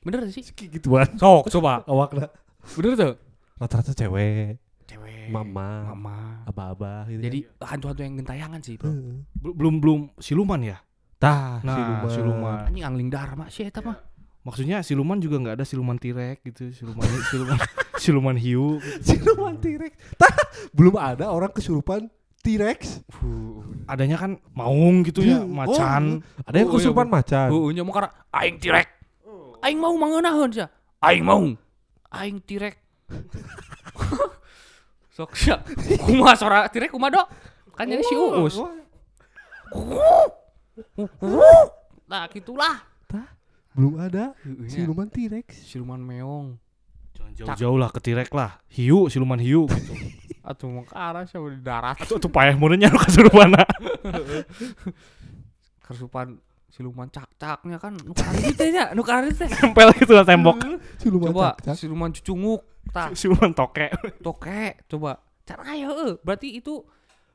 Bener 0.00 0.26
sih? 0.28 0.42
Kayak 0.44 0.70
gituan. 0.78 1.08
sok 1.14 1.50
coba. 1.50 1.82
Awakna 1.90 2.30
bener 2.74 2.92
tuh? 2.94 3.14
Rata-rata 3.56 3.92
cewek, 3.92 4.58
cewek. 4.84 5.30
Mama, 5.30 5.94
mama. 5.94 6.42
Abah-abah 6.44 7.06
gitu. 7.06 7.22
jadi 7.22 7.38
hantu-hantu 7.60 8.02
yang 8.02 8.14
gentayangan 8.18 8.60
sih 8.60 8.74
bro 8.74 8.90
belum 9.36 9.78
belum 9.78 10.00
siluman 10.18 10.58
ya. 10.60 10.78
Tah, 11.16 11.62
Nah, 11.62 11.74
siluman. 11.74 12.10
siluman. 12.10 12.58
anjing 12.66 12.82
angling 12.82 13.06
dharma 13.06 13.46
sih 13.46 13.62
eta 13.62 13.78
mah 13.78 13.98
Maksudnya 14.42 14.82
siluman 14.82 15.18
juga 15.18 15.38
nggak 15.38 15.54
ada 15.54 15.62
siluman 15.62 15.94
tirek 15.94 16.42
gitu, 16.42 16.74
siluman 16.74 17.06
siluman 17.30 17.54
siluman 17.96 18.34
hiu. 18.34 18.78
Siluman 19.02 19.56
T-Rex. 19.56 19.90
Tah, 20.14 20.30
belum 20.70 20.94
ada 20.94 21.28
orang 21.28 21.48
kesurupan 21.48 22.06
T-Rex. 22.38 23.02
Adanya 23.84 24.16
kan 24.16 24.38
maung 24.52 25.02
gitu 25.02 25.20
ya, 25.20 25.38
Oh, 25.38 25.46
macan. 25.46 26.20
Ada 26.42 26.54
yang 26.56 26.66
Oh, 26.66 26.70
iya, 26.70 26.78
kesurupan 26.78 27.06
macan. 27.06 27.46
Heeh 27.50 27.70
nya 27.72 27.82
mau 27.82 27.92
karena 27.92 28.10
aing 28.32 28.56
tirek 28.58 28.88
aing 29.62 29.76
mau 29.76 29.94
mangeunahun 29.94 30.48
sia 30.52 30.66
aing 31.00 31.22
mau 31.22 31.38
aing 32.10 32.38
tirek 32.42 32.74
sok 35.14 35.30
sia 35.32 35.62
kumaha 36.02 36.34
suara 36.34 36.58
tirek 36.66 36.90
kumaha 36.90 37.14
dok 37.14 37.26
kan 37.72 37.86
jadi 37.86 38.02
si 38.02 38.14
uus 38.14 38.58
nah 42.04 42.28
gitulah 42.28 42.84
Belum 43.72 43.96
ada 43.96 44.36
nya. 44.44 44.68
siluman 44.68 45.06
T-Rex. 45.06 45.64
siluman 45.64 45.96
meong 45.96 46.60
jauh-jauh 47.34 47.76
lah 47.76 47.88
ke 47.88 47.98
tirek 47.98 48.30
lah. 48.30 48.60
Hiu, 48.68 49.06
siluman 49.06 49.36
hiu 49.36 49.64
gitu. 49.66 49.92
atau 50.42 50.66
mau 50.68 50.82
ke 50.82 50.90
arah 50.92 51.22
siapa 51.22 51.46
di 51.48 51.60
darat 51.60 51.94
Atuh 51.96 52.18
tuh 52.18 52.26
payah 52.26 52.54
munanya 52.54 52.88
nu 52.88 52.98
kesurupan. 52.98 53.54
kesurupan 55.82 56.38
siluman 56.66 57.06
cak-caknya 57.06 57.76
kan 57.76 57.92
nu 57.94 58.10
karit 58.10 58.50
teh 58.52 58.68
nya 58.70 58.90
nu 58.90 59.04
karit 59.04 59.36
teh 59.36 59.46
Nempel 59.46 59.92
gitu 59.94 60.12
lah 60.12 60.24
tembok. 60.24 60.56
Siluman 60.96 61.28
coba 61.30 61.48
cak-cak. 61.54 61.74
siluman 61.76 62.10
cucunguk 62.10 62.60
tah 62.88 63.12
Siluman 63.18 63.52
toke. 63.52 63.86
toke 64.18 64.62
coba 64.88 65.20
cara 65.42 65.62
ayo 65.70 65.88
eh. 66.02 66.12
berarti 66.18 66.56
itu 66.56 66.80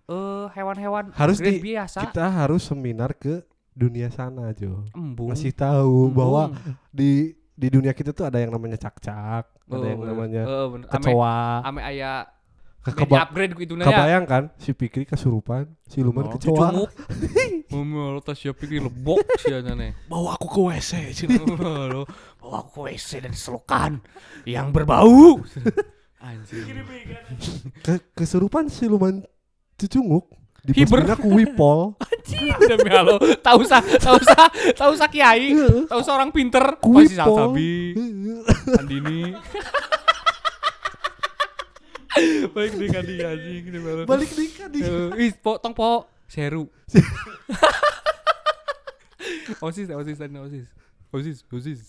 eh 0.05 0.45
hewan-hewan 0.49 1.11
Harus 1.13 1.37
di- 1.37 1.61
biasa 1.61 2.01
Kita 2.03 2.27
harus 2.33 2.65
seminar 2.65 3.13
ke 3.13 3.43
dunia 3.71 4.09
sana, 4.09 4.49
Jo. 4.51 4.83
embung 4.91 5.29
Ngasih 5.29 5.53
tahu 5.53 6.09
bahwa 6.09 6.49
Embung. 6.49 6.75
di 6.89 7.37
di 7.57 7.67
dunia 7.67 7.89
kita 7.91 8.13
tuh 8.13 8.23
ada 8.23 8.37
yang 8.37 8.49
namanya 8.49 8.77
cak-cak, 8.77 9.49
ada 9.49 9.73
Oh, 9.73 9.81
yang 9.81 9.97
bener. 9.97 10.13
namanya 10.13 10.41
Eh, 10.45 10.65
bener. 10.69 10.85
Ame- 10.85 10.93
kecoa. 10.93 11.37
ame 11.65 11.81
aya 11.81 12.11
keba- 12.85 13.19
upgrade 13.19 13.51
gitu 13.57 13.73
nanya 13.73 13.89
kebayang 13.89 14.23
kan 14.23 14.43
si 14.55 14.71
Pikri 14.71 15.03
kesurupan, 15.03 15.65
siluman 15.83 16.29
Oh, 16.29 16.31
kecoa. 16.31 16.69
cunguk. 16.71 16.89
Ngomel 17.67 18.21
tas 18.23 18.37
siapa 18.37 18.55
pikir 18.55 18.79
lebok 18.79 19.19
sih 19.35 19.51
ane. 19.51 19.97
Bawa 20.05 20.37
aku 20.37 20.47
ke 20.47 20.59
WC. 20.69 20.91
Lo 21.27 22.05
bawa 22.39 22.55
aku 22.61 22.69
ke 22.71 22.81
WC 22.87 23.25
dan 23.25 23.33
selokan 23.33 23.99
yang 24.45 24.69
berbau. 24.69 25.41
Anjir. 26.23 26.63
Ke- 27.81 28.05
kesurupan 28.13 28.69
siluman 28.69 29.25
cecunguk 30.67 30.99
Hiber. 30.99 31.15
aku 31.15 31.27
wipol. 31.31 31.79
Anjir 32.03 32.59
demi 32.59 32.91
Allah. 32.91 33.15
Tahu 33.39 33.61
sa, 33.63 33.79
tahu 33.79 34.19
sa, 34.19 34.51
tahu 34.75 34.93
sa 34.99 35.07
kiai, 35.07 35.55
tahu 35.87 36.01
seorang 36.03 36.27
pinter. 36.35 36.75
Kuipol. 36.83 37.07
Pasti 37.07 37.15
Salsabi, 37.15 37.95
Andini. 38.79 39.31
Baik 42.57 42.73
dengan 42.75 43.03
dia 43.05 43.27
anjing 43.31 43.65
demi 43.69 43.87
Allah. 43.87 44.05
Balik 44.09 44.31
nikah 44.33 44.67
di. 44.67 44.79
Eh, 44.81 45.29
Ih, 45.29 45.31
po, 45.37 45.61
tong 45.61 45.71
po, 45.71 46.09
seru. 46.25 46.65
osis, 49.65 49.87
osis, 49.87 50.17
tadi 50.17 50.35
osis. 50.35 50.65
Osis, 51.13 51.37
osis. 51.47 51.81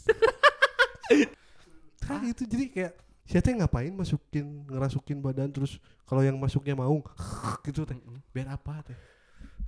Kan 2.04 2.28
itu 2.28 2.44
jadi 2.44 2.64
kayak 2.68 2.92
siapa 3.28 3.52
yang 3.52 3.60
ngapain 3.60 3.92
masukin 3.92 4.64
ngerasukin 4.64 5.20
badan 5.20 5.52
terus 5.52 5.76
kalau 6.08 6.24
yang 6.24 6.40
masuknya 6.40 6.72
mau 6.72 7.04
gitu 7.68 7.84
teh. 7.84 8.00
Biar 8.32 8.56
apa 8.56 8.80
teh? 8.80 8.96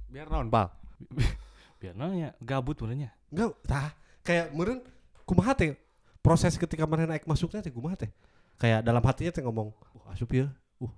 Biar 0.09 0.33
naon, 0.33 0.49
Pak? 0.49 0.69
Biar 1.81 1.93
nanya 1.93 2.33
gabut 2.41 2.81
sebenarnya. 2.81 3.13
enggak 3.29 3.53
tah. 3.69 3.93
Kayak 4.25 4.57
meren 4.57 4.81
kumaha 5.29 5.53
teh? 5.53 5.77
Proses 6.25 6.57
ketika 6.57 6.89
mana 6.89 7.05
naik 7.05 7.29
masuknya 7.29 7.61
teh 7.61 7.73
kumaha 7.73 8.01
teh? 8.01 8.11
Kayak 8.57 8.81
dalam 8.81 9.05
hatinya 9.05 9.33
teh 9.33 9.45
ngomong 9.45 9.69
uh 9.77 10.13
asup 10.13 10.33
ya. 10.33 10.49
Uh 10.81 10.93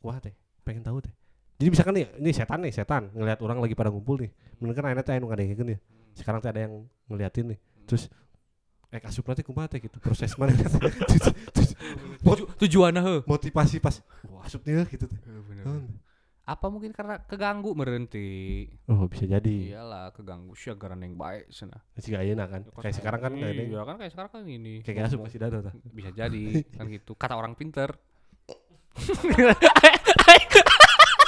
kumaha 0.00 0.24
teh? 0.24 0.32
Pengen 0.64 0.80
tahu 0.80 1.04
teh. 1.04 1.12
Jadi 1.60 1.68
misalkan 1.72 1.94
nih 2.00 2.08
ini 2.20 2.32
setan 2.32 2.60
nih 2.64 2.72
setan 2.72 3.12
ngelihat 3.12 3.40
orang 3.44 3.60
lagi 3.60 3.76
pada 3.76 3.92
ngumpul 3.92 4.20
nih. 4.24 4.32
Mungkin 4.60 4.72
kan 4.72 4.84
akhirnya 4.88 5.04
teh 5.04 5.14
anu 5.20 5.28
ngadengekeun 5.28 5.76
ya 5.76 5.78
sekarang 6.16 6.40
teh 6.40 6.48
ada 6.48 6.60
yang 6.64 6.74
ngeliatin 7.12 7.52
nih. 7.52 7.58
Terus 7.84 8.08
eh 8.88 9.00
asup 9.04 9.28
nanti 9.28 9.44
kumaha 9.44 9.68
teh? 9.68 9.84
Gitu 9.84 10.00
proses 10.00 10.32
mana 10.40 10.56
Tuju, 12.26 12.42
tujuannya 12.58 13.00
he. 13.00 13.14
motivasi 13.22 13.78
pas 13.78 14.02
wah 14.26 14.42
asup 14.42 14.62
nih 14.62 14.82
gitu 14.88 15.06
teh 15.06 15.18
Hmm. 15.62 15.86
Apa 16.42 16.66
mungkin 16.66 16.90
karena 16.90 17.20
keganggu 17.20 17.72
merenti? 17.72 18.66
oh 18.86 19.06
bisa 19.06 19.26
jadi 19.26 19.74
Iyalah, 19.74 20.10
keganggu 20.10 20.54
sih 20.54 20.70
agaran 20.70 20.98
yang 20.98 21.14
baik 21.14 21.50
sana. 21.50 21.78
Jika 21.96 22.22
ayeuna 22.22 22.46
kan. 22.46 22.62
Kayak 22.72 22.94
sekarang 22.94 23.20
kan 23.20 23.32
kayak 23.34 23.66
Iya 23.66 23.82
kan 23.82 23.94
kayak 23.98 24.12
sekarang 24.14 24.30
kan 24.30 24.40
ini. 24.44 24.80
kayak 24.80 25.06
asup 25.06 25.22
masih 25.22 25.38
dada 25.38 25.58
tah. 25.60 25.74
Bisa 25.90 26.10
jadi 26.10 26.62
kan 26.70 26.86
gitu. 26.86 27.14
Kata 27.14 27.34
orang 27.34 27.54
pinter. 27.54 27.94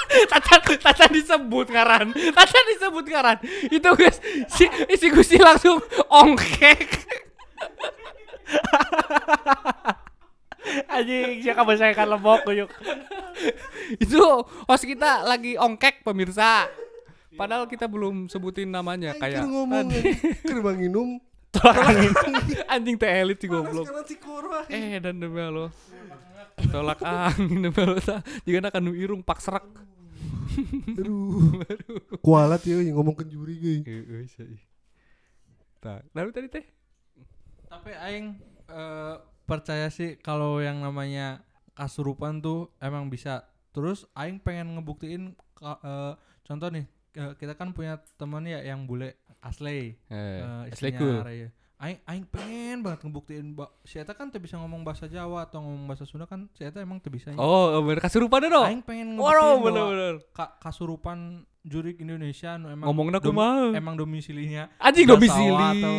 Tacan, 0.08 0.60
tacan 0.80 1.10
disebut 1.12 1.68
ngaran, 1.68 2.08
tacan 2.32 2.64
disebut 2.72 3.04
ngaran. 3.06 3.36
Itu 3.68 3.92
guys, 3.92 4.16
si, 4.48 4.64
si 4.96 5.06
Gusti 5.10 5.36
langsung 5.36 5.76
ongkek. 6.08 6.88
Anjing, 10.88 11.42
siapa 11.42 11.72
saya 11.76 11.92
kan 11.94 12.08
lebok 12.08 12.48
yuk. 12.52 12.70
Itu 14.02 14.44
host 14.66 14.84
kita 14.84 15.24
lagi 15.24 15.56
ongkek 15.56 16.02
pemirsa. 16.04 16.68
Padahal 17.38 17.70
kita 17.70 17.86
belum 17.86 18.26
sebutin 18.26 18.66
namanya 18.72 19.14
kayak 19.14 19.46
ngomong 19.46 19.94
keur 20.42 20.58
manginum 20.58 21.22
Tolak 21.48 21.80
angin. 21.80 22.12
anjing 22.68 22.96
teh 23.00 23.08
elit 23.08 23.40
sih 23.40 23.48
goblok. 23.48 23.88
Eh 24.68 25.00
dan 25.00 25.16
demi 25.16 25.40
Allah. 25.40 25.72
Tolak 26.68 27.00
angin 27.00 27.64
demi 27.64 27.82
tah. 28.04 28.20
Jika 28.44 28.58
nak 28.60 28.76
nu 28.84 28.92
irung 28.92 29.24
pak 29.24 29.40
serak. 29.40 29.64
Aduh. 30.98 31.62
Kualat 32.20 32.62
ya 32.68 32.82
yang 32.82 33.00
ngomong 33.00 33.16
ke 33.16 33.24
juri 33.24 33.56
guys. 33.80 33.86
Heeh, 33.86 34.26
sih. 34.28 34.60
Tah, 35.78 36.02
lalu 36.10 36.34
tadi 36.34 36.50
teh 36.50 36.66
Tapi 37.70 37.94
aing 37.94 38.34
eh, 38.66 39.16
percaya 39.48 39.88
sih 39.88 40.14
kalau 40.16 40.60
yang 40.60 40.78
namanya 40.78 41.40
kasurupan 41.72 42.38
tuh 42.38 42.68
emang 42.78 43.08
bisa. 43.08 43.48
Terus 43.72 44.04
aing 44.12 44.38
pengen 44.38 44.76
ngebuktiin 44.76 45.32
eh, 45.58 46.12
contoh 46.44 46.68
nih 46.68 46.84
eh, 47.14 47.32
kita 47.34 47.54
kan 47.54 47.72
punya 47.72 47.96
teman 48.14 48.44
ya 48.44 48.60
yang 48.60 48.84
bule 48.84 49.16
asli 49.40 49.96
eh, 50.06 50.42
eh, 50.68 50.68
asli 50.68 50.92
cool. 50.92 51.24
Raya. 51.24 51.48
Aing 51.78 52.02
aing 52.04 52.26
pengen 52.26 52.82
banget 52.82 53.06
ngebuktiin 53.06 53.54
ba, 53.54 53.70
si 53.82 53.96
Eta 53.96 54.10
kan 54.10 54.28
tuh 54.28 54.42
bisa 54.42 54.58
ngomong 54.58 54.82
bahasa 54.82 55.06
Jawa 55.06 55.46
atau 55.46 55.62
ngomong 55.62 55.86
bahasa 55.86 56.02
Sunda 56.02 56.26
kan 56.26 56.50
si 56.52 56.66
Eta 56.66 56.82
emang 56.82 56.98
tuh 56.98 57.08
bisa. 57.08 57.30
Oh, 57.38 57.78
bener 57.80 58.02
kasurupan 58.02 58.50
dong. 58.50 58.66
Aing 58.66 58.82
pengen 58.82 59.14
ngebuktiin 59.14 59.38
bahwa 59.38 59.62
bener-bener. 59.62 60.14
ka- 60.34 60.58
kasurupan 60.58 61.18
jurik 61.62 62.02
Indonesia 62.02 62.58
nu 62.58 62.66
emang 62.68 62.90
Ngomongnya 62.90 63.22
dom- 63.22 63.76
emang 63.76 63.94
domisilinya 63.94 64.72
Anjing 64.82 65.06
domisili. 65.06 65.54
Atau 65.54 65.94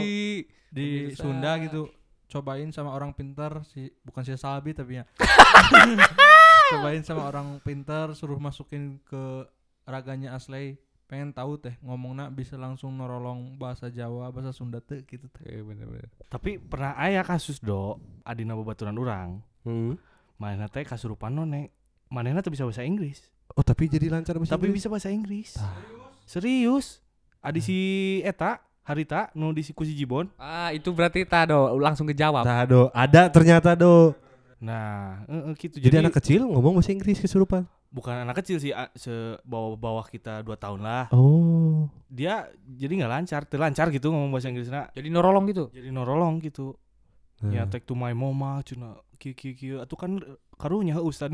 di. 0.68 0.88
Sunda 1.16 1.56
gitu 1.64 1.88
cobain 2.30 2.70
sama 2.70 2.94
orang 2.94 3.12
pintar 3.12 3.66
si 3.66 3.90
bukan 4.06 4.22
si 4.22 4.38
Salbi 4.38 4.72
tapi 4.72 5.02
ya 5.02 5.06
cobain 6.72 7.02
sama 7.02 7.26
orang 7.26 7.58
pintar 7.66 8.14
suruh 8.14 8.38
masukin 8.38 9.02
ke 9.04 9.50
raganya 9.90 10.38
Asley 10.38 10.78
pengen 11.10 11.34
tahu 11.34 11.58
teh 11.58 11.74
ngomongnya 11.82 12.30
bisa 12.30 12.54
langsung 12.54 12.94
nolong 12.94 13.58
bahasa 13.58 13.90
Jawa 13.90 14.30
bahasa 14.30 14.54
Sunda 14.54 14.78
teh 14.78 15.02
gitu 15.10 15.26
teh 15.34 15.42
Eh, 15.42 15.66
bener-bener. 15.66 16.06
Tapi 16.30 16.62
pernah 16.62 16.94
aya 16.94 17.26
kasus 17.26 17.58
do 17.58 17.98
adina 18.22 18.54
babaturan 18.54 18.94
orang. 18.94 19.42
Hmm. 19.66 19.98
Mana 20.38 20.70
teh 20.70 20.86
kasurupan 20.86 21.34
none. 21.34 21.74
Manehna 22.14 22.46
teh 22.46 22.54
bisa 22.54 22.62
bahasa 22.62 22.86
Inggris. 22.86 23.26
Oh 23.58 23.66
tapi 23.66 23.90
jadi 23.90 24.14
lancar 24.14 24.38
bahasa 24.38 24.54
Tapi 24.54 24.70
Inggris? 24.70 24.86
bisa 24.86 24.88
bahasa 24.94 25.10
Inggris. 25.10 25.58
Serius? 26.30 27.02
Adi 27.42 27.66
si 27.66 27.78
eta 28.22 28.62
Harita 28.90 29.30
nu 29.38 29.54
di 29.54 29.62
si 29.62 29.70
Kusi 29.70 29.94
Jibon. 29.94 30.26
Ah, 30.36 30.74
itu 30.74 30.90
berarti 30.90 31.22
tado 31.22 31.78
langsung 31.78 32.10
kejawab. 32.10 32.42
Tah, 32.42 32.66
do. 32.66 32.90
Ada 32.90 33.30
ternyata 33.30 33.78
do. 33.78 34.18
Nah, 34.58 35.24
heeh, 35.30 35.54
gitu. 35.56 35.78
Jadi, 35.78 36.02
anak 36.02 36.18
kecil 36.18 36.44
ngomong 36.44 36.82
bahasa 36.82 36.90
Inggris 36.90 37.22
kesurupan. 37.22 37.70
bukan 37.90 38.22
anak 38.22 38.46
kecil 38.46 38.62
sih 38.62 38.70
se 38.94 39.10
bawah-bawah 39.42 40.06
kita 40.06 40.46
2 40.46 40.54
tahun 40.58 40.82
lah. 40.82 41.10
Oh. 41.10 41.90
Dia 42.06 42.46
jadi 42.66 43.02
nggak 43.02 43.14
lancar, 43.14 43.42
terlancar 43.50 43.90
gitu 43.90 44.10
ngomong 44.10 44.30
bahasa 44.30 44.50
Inggrisnya. 44.50 44.90
Jadi 44.94 45.10
norolong 45.10 45.46
gitu. 45.50 45.70
Jadi 45.74 45.90
norolong 45.90 46.38
gitu. 46.42 46.78
Nah. 47.42 47.50
Ya 47.50 47.64
take 47.66 47.88
to 47.88 47.96
my 47.96 48.12
mama 48.12 48.60
cuna 48.62 49.00
kieu 49.16 49.32
kieu 49.34 49.56
kieu 49.56 49.76
atuh 49.80 49.98
kan 49.98 50.22
karunya 50.60 51.02
ustad. 51.10 51.34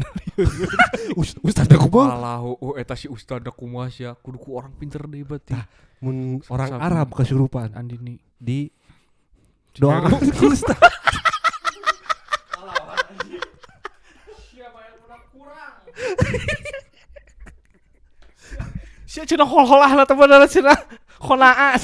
Us- 1.18 1.40
Ustaz 1.42 1.68
aku 1.68 1.90
mah 1.92 2.14
Alah, 2.16 2.40
oh 2.46 2.78
eta 2.78 2.96
si 2.96 3.10
ustad 3.10 3.42
kumaha 3.52 3.90
sia, 3.92 4.14
kudu 4.16 4.38
ku 4.40 4.56
orang 4.56 4.72
pinter 4.78 5.02
deh 5.08 5.26
berarti. 5.26 5.58
Mun 6.06 6.18
orang 6.54 6.70
Sabi. 6.78 6.82
Arab 6.86 7.08
kesurupan 7.18 7.74
Andini. 7.74 8.22
di 8.38 8.70
doa 9.74 10.06
Ustaz. 10.46 10.78
Sia 19.06 19.24
cina 19.24 19.48
hol-holah 19.48 19.92
lah 19.96 20.06
teman 20.06 20.28
lah 20.28 20.50
cina 20.50 20.76
khonaa. 21.24 21.80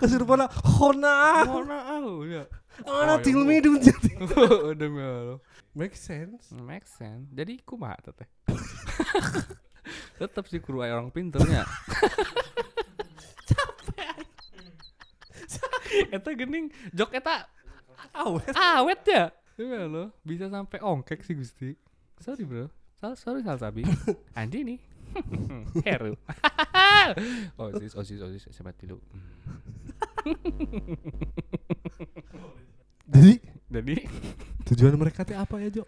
kesurupan 0.00 0.44
khona. 0.50 1.46
Mana 1.46 1.78
aku 1.96 2.26
ya. 2.26 2.44
Ana 2.84 3.16
Oh, 3.16 3.22
ya 3.22 3.22
tilmi 3.22 3.62
Allah. 3.62 3.64
dun 3.70 3.78
jadi. 3.78 4.10
Demi 4.82 4.98
Allah. 4.98 5.38
Make 5.78 5.94
sense. 5.94 6.50
Make 6.50 6.86
sense. 6.90 7.30
Jadi 7.30 7.62
kumaha 7.62 7.94
teteh? 8.02 8.26
Tetap 10.18 10.50
sih 10.50 10.58
kudu 10.58 10.82
aya 10.82 10.98
orang 10.98 11.14
pinternya. 11.14 11.62
eta 16.14 16.30
gening 16.32 16.68
jok 16.90 17.10
eta 17.12 17.46
Awet. 18.12 18.52
awet 18.52 19.02
ya. 19.06 19.24
Iya 19.54 19.86
lo, 19.86 20.10
bisa 20.20 20.46
sampai 20.46 20.78
ongkek 20.78 21.22
sih 21.22 21.32
Gusti. 21.32 21.70
Sorry 22.18 22.42
bro. 22.42 22.66
Sal 22.94 23.14
sorry 23.14 23.40
Sal 23.40 23.56
Sabi. 23.56 23.86
Andi 24.38 24.60
nih. 24.62 24.78
Heru. 25.86 26.18
osis 27.54 27.94
osis 27.94 28.18
osis 28.18 28.42
sebat 28.50 28.74
dulu. 28.76 28.98
Jadi 33.06 33.32
Jadi 33.70 33.96
tujuan 34.64 34.94
mereka 34.94 35.22
teh 35.22 35.34
apa 35.34 35.58
ya, 35.58 35.68
Jo? 35.70 35.84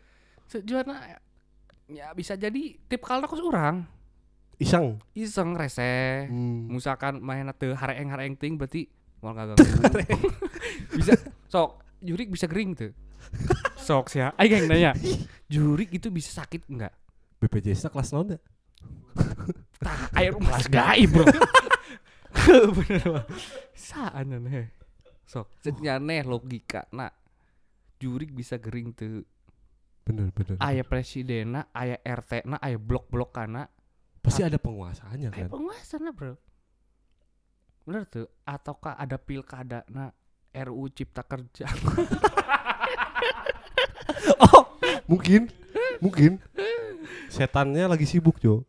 sejuana 0.46 1.18
ya 1.86 2.14
bisa 2.14 2.34
jadi 2.34 2.78
tip 2.86 3.02
kalna 3.02 3.26
kus 3.26 3.42
orang 3.42 3.82
Iseng. 4.56 4.94
iseng 5.10 5.52
rese 5.52 6.30
Hmm. 6.30 6.70
misalkan 6.70 7.18
main 7.18 7.50
teu 7.52 7.74
hareeng 7.74 8.06
hareeng 8.08 8.38
ting 8.38 8.54
berarti 8.54 8.86
mau 9.20 9.32
gak 9.32 9.54
ganggu 9.54 9.64
bisa 10.92 11.12
sok 11.46 11.80
jurik 11.98 12.28
bisa 12.28 12.46
gering 12.46 12.76
tuh 12.76 12.92
sok 13.78 14.08
sih 14.08 14.20
aing 14.22 14.52
yang 14.52 14.66
nanya 14.66 14.90
jurik 15.46 15.90
itu 15.90 16.08
bisa 16.08 16.42
sakit 16.42 16.68
enggak 16.68 16.92
BPJS 17.36 17.84
-nya 17.84 17.90
kelas 17.92 18.10
naon 18.16 18.32
ya? 18.32 18.40
Tah, 19.76 20.08
aya 20.16 20.32
nu 20.32 20.40
melas 20.40 20.64
gaib, 20.66 21.12
Bro. 21.12 21.28
Bener. 22.80 23.28
Saan 23.76 24.32
nih. 24.32 24.72
Sok, 25.28 25.52
cek 25.60 25.76
nyaneh 25.84 26.24
logika 26.24 26.88
na 26.96 27.12
jurig 28.00 28.32
bisa 28.32 28.56
gering 28.56 28.96
tuh 28.96 29.20
Bener 30.00 30.30
bener. 30.30 30.56
aya 30.62 30.80
presidena 30.80 31.66
aya 31.74 31.98
RT 31.98 32.46
na 32.46 32.56
aya 32.56 32.78
blok-blok 32.78 33.34
kana 33.34 33.66
Pasti 34.22 34.46
ada 34.46 34.56
penguasaannya 34.56 35.28
aya 35.34 35.44
kan. 35.44 35.50
penguasa 35.50 35.98
na 35.98 36.14
bro 36.14 36.38
bener 37.86 38.02
tuh 38.10 38.26
ataukah 38.42 38.98
ada 38.98 39.14
pilkada 39.14 39.86
na 39.86 40.10
RU 40.50 40.90
Cipta 40.90 41.22
Kerja 41.22 41.70
oh, 44.50 44.74
mungkin 45.06 45.46
mungkin 46.02 46.42
setannya 47.30 47.86
lagi 47.86 48.06
sibuk 48.08 48.42
Jo. 48.42 48.66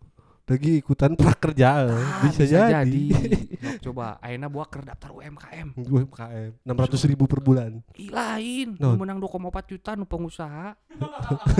Lagi 0.47 0.79
ikutan 0.79 1.11
prakerja. 1.11 1.91
Ah, 1.91 2.23
bisa, 2.23 2.47
jadi. 2.47 3.11
Sok, 3.11 3.83
coba 3.91 4.15
ayeuna 4.23 4.47
buat 4.47 4.71
ke 4.71 4.79
daftar 4.79 5.11
UMKM 5.11 5.75
UMKM 5.75 6.63
600 6.63 7.11
ribu 7.11 7.27
per 7.27 7.43
bulan. 7.43 7.83
Ih 7.99 8.07
lain 8.07 8.79
Naon? 8.79 8.95
nu 8.95 9.03
menang 9.03 9.19
2,4 9.19 9.71
juta 9.75 9.99
nu 9.99 10.07
pengusaha 10.07 10.71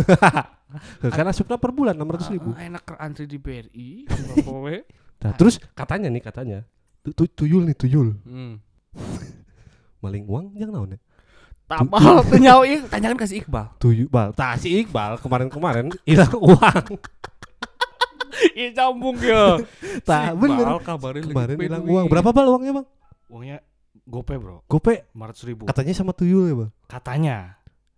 Karena 1.19 1.35
supra 1.35 1.59
per 1.59 1.75
bulan 1.75 1.99
600 1.99 2.31
ribu. 2.39 2.55
Ah, 2.55 2.63
enak 2.63 2.83
ke 2.87 2.93
antri 2.95 3.27
di 3.27 3.35
BRI? 3.35 4.07
Nah, 5.19 5.35
terus 5.35 5.59
katanya 5.75 6.07
nih 6.07 6.23
katanya 6.23 6.63
tu- 7.07 7.15
tu- 7.15 7.33
tuyul 7.33 7.63
nih 7.63 7.73
tuyul. 7.73 8.19
Hmm. 8.21 8.59
maling 10.03 10.27
uang 10.27 10.53
jangan 10.53 10.73
naon 10.75 10.93
ya? 10.93 10.99
Tabal 11.67 12.21
teu 12.27 12.37
nyawa 12.37 12.63
ieu 12.63 12.83
tanyakan 12.85 13.17
kasih 13.17 13.41
Iqbal. 13.41 13.75
Tuyul 13.75 14.07
bal. 14.07 14.31
Tah 14.31 14.55
si 14.55 14.83
Iqbal 14.83 15.19
kemarin-kemarin 15.19 15.87
hilang 16.03 16.35
uang. 16.35 16.85
Iya 18.53 18.69
nyambung 18.69 19.17
ya. 19.17 19.57
Tah 20.05 20.29
bener. 20.31 20.77
Kabarin 20.85 21.25
kemarin 21.25 21.57
hilang 21.57 21.81
uang. 21.83 22.05
Berapa 22.05 22.29
bal 22.29 22.45
uangnya 22.47 22.73
bang? 22.77 22.87
Uangnya 23.27 23.57
gope 24.05 24.37
bro, 24.37 24.61
gope? 24.65 25.09
500 25.11 25.49
ribu. 25.49 25.63
katanya 25.65 25.91
sama 25.91 26.13
tuyul 26.13 26.47
ya 26.47 26.55
bang 26.55 26.71
Katanya, 26.87 27.37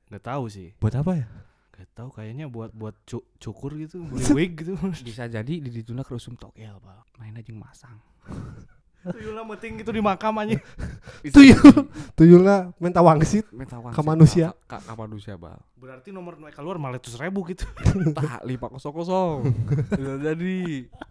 nggak 0.09 0.23
tahu 0.25 0.49
sih. 0.49 0.73
buat 0.79 0.95
apa 0.95 1.21
ya? 1.21 1.27
Gak 1.69 1.87
tahu 1.93 2.09
kayaknya 2.09 2.47
buat 2.47 2.73
buat 2.73 2.97
cu- 3.03 3.27
cukur 3.37 3.77
gitu, 3.77 4.01
beli 4.03 4.25
wig 4.33 4.51
gitu. 4.57 4.73
bisa 4.99 5.27
jadi 5.27 5.53
di 5.53 5.69
ditunda 5.69 6.01
ke 6.01 6.11
rusum 6.11 6.33
togel 6.33 6.75
bal. 6.81 7.03
Main 7.15 7.35
aja 7.35 7.51
masang 7.53 7.99
Tuyulnya 9.01 9.43
meting 9.43 9.79
gitu 9.79 9.89
di 9.89 9.99
makam 9.99 10.35
aja. 10.35 10.59
tuyul 11.35 11.87
tuyulnya 12.13 12.75
minta 12.75 12.99
wangsit 12.99 13.47
Metawang 13.49 13.89
Ke 13.89 14.01
manusia. 14.01 14.51
ke, 14.63 14.75
ke 14.75 14.93
manusia 14.93 15.33
bal 15.33 15.55
Berarti 15.73 16.09
nomor 16.09 16.35
mereka 16.35 16.59
keluar 16.59 16.75
malah 16.75 16.99
ribu 16.99 17.43
gitu. 17.45 17.63
tah 18.17 18.39
lima 18.41 18.67
kosong 18.67 18.91
kosong 18.93 19.37
jadi 19.95 20.55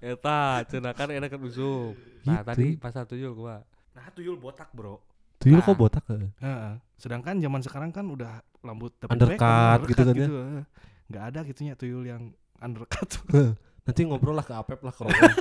eta 0.01 0.39
cenakan 0.65 1.09
enak 1.15 1.29
ke 1.29 1.39
rusum 1.39 1.97
nah 2.23 2.41
Gitu. 2.41 2.47
tadi 2.47 2.67
pasal 2.77 3.05
tuyul 3.05 3.33
gua 3.33 3.65
Nah 3.91 4.07
tuyul 4.11 4.37
botak 4.37 4.69
bro. 4.71 5.01
tuyul 5.39 5.59
Nah. 5.59 5.65
kok 5.65 5.77
botak 5.77 6.05
ya 6.07 6.29
Heeh. 6.39 6.73
Sedangkan 6.95 7.39
zaman 7.39 7.61
sekarang 7.61 7.89
kan 7.89 8.05
udah 8.05 8.41
rambut 8.59 8.93
double 8.97 9.15
Undercut 9.15 9.39
beckham, 9.39 9.79
gitu 9.87 10.03
kan 10.03 10.15
ya. 10.15 10.27
heeh. 10.27 10.63
Nggak 11.09 11.25
ada 11.25 11.39
gitunya 11.43 11.73
tuyul 11.73 12.05
yang 12.05 12.23
undercut. 12.59 13.09
nanti 13.87 14.01
ngobrol 14.03 14.35
lah 14.35 14.43
ke 14.43 14.53
Apep 14.53 14.81
lah 14.81 14.93
ke 14.93 15.01
Roman 15.01 15.33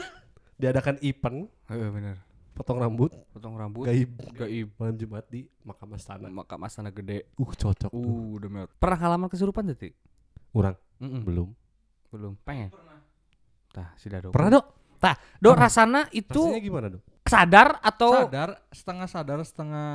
diadakan 0.55 0.95
event 1.01 1.51
Heeh 1.67 1.89
bener 1.89 2.15
potong 2.57 2.81
rambut. 2.81 3.13
Potong 3.29 3.53
rambut. 3.53 3.85
Gaib. 3.85 4.17
Gaib. 4.33 4.67
Malam 4.75 4.95
Jumat 4.97 5.25
di 5.29 5.45
makam 5.61 5.93
astana. 5.93 6.27
Maka 6.27 6.57
masana 6.57 6.89
gede. 6.89 7.29
Uh 7.37 7.45
cocok 7.47 7.93
tuh. 7.93 8.01
uh 8.01 8.35
demi 8.41 8.65
pernah 8.81 8.97
halaman 8.97 9.29
kesurupan 9.29 9.69
tadi 9.69 9.93
Urang 10.51 10.73
Mm-mm. 10.97 11.21
belum. 11.21 11.49
Belum. 12.09 12.33
Pengen? 12.41 12.73
Tah 13.69 13.93
si 13.95 14.09
dado 14.09 14.33
pernah 14.33 14.57
dok. 14.57 14.65
Do 15.37 15.53
rasana 15.53 16.09
itu 16.09 16.33
rasanya 16.41 16.61
gimana 16.65 16.87
dok? 16.89 17.05
sadar 17.27 17.77
atau 17.85 18.25
sadar 18.25 18.49
setengah 18.73 19.05
sadar 19.05 19.39
setengah 19.45 19.89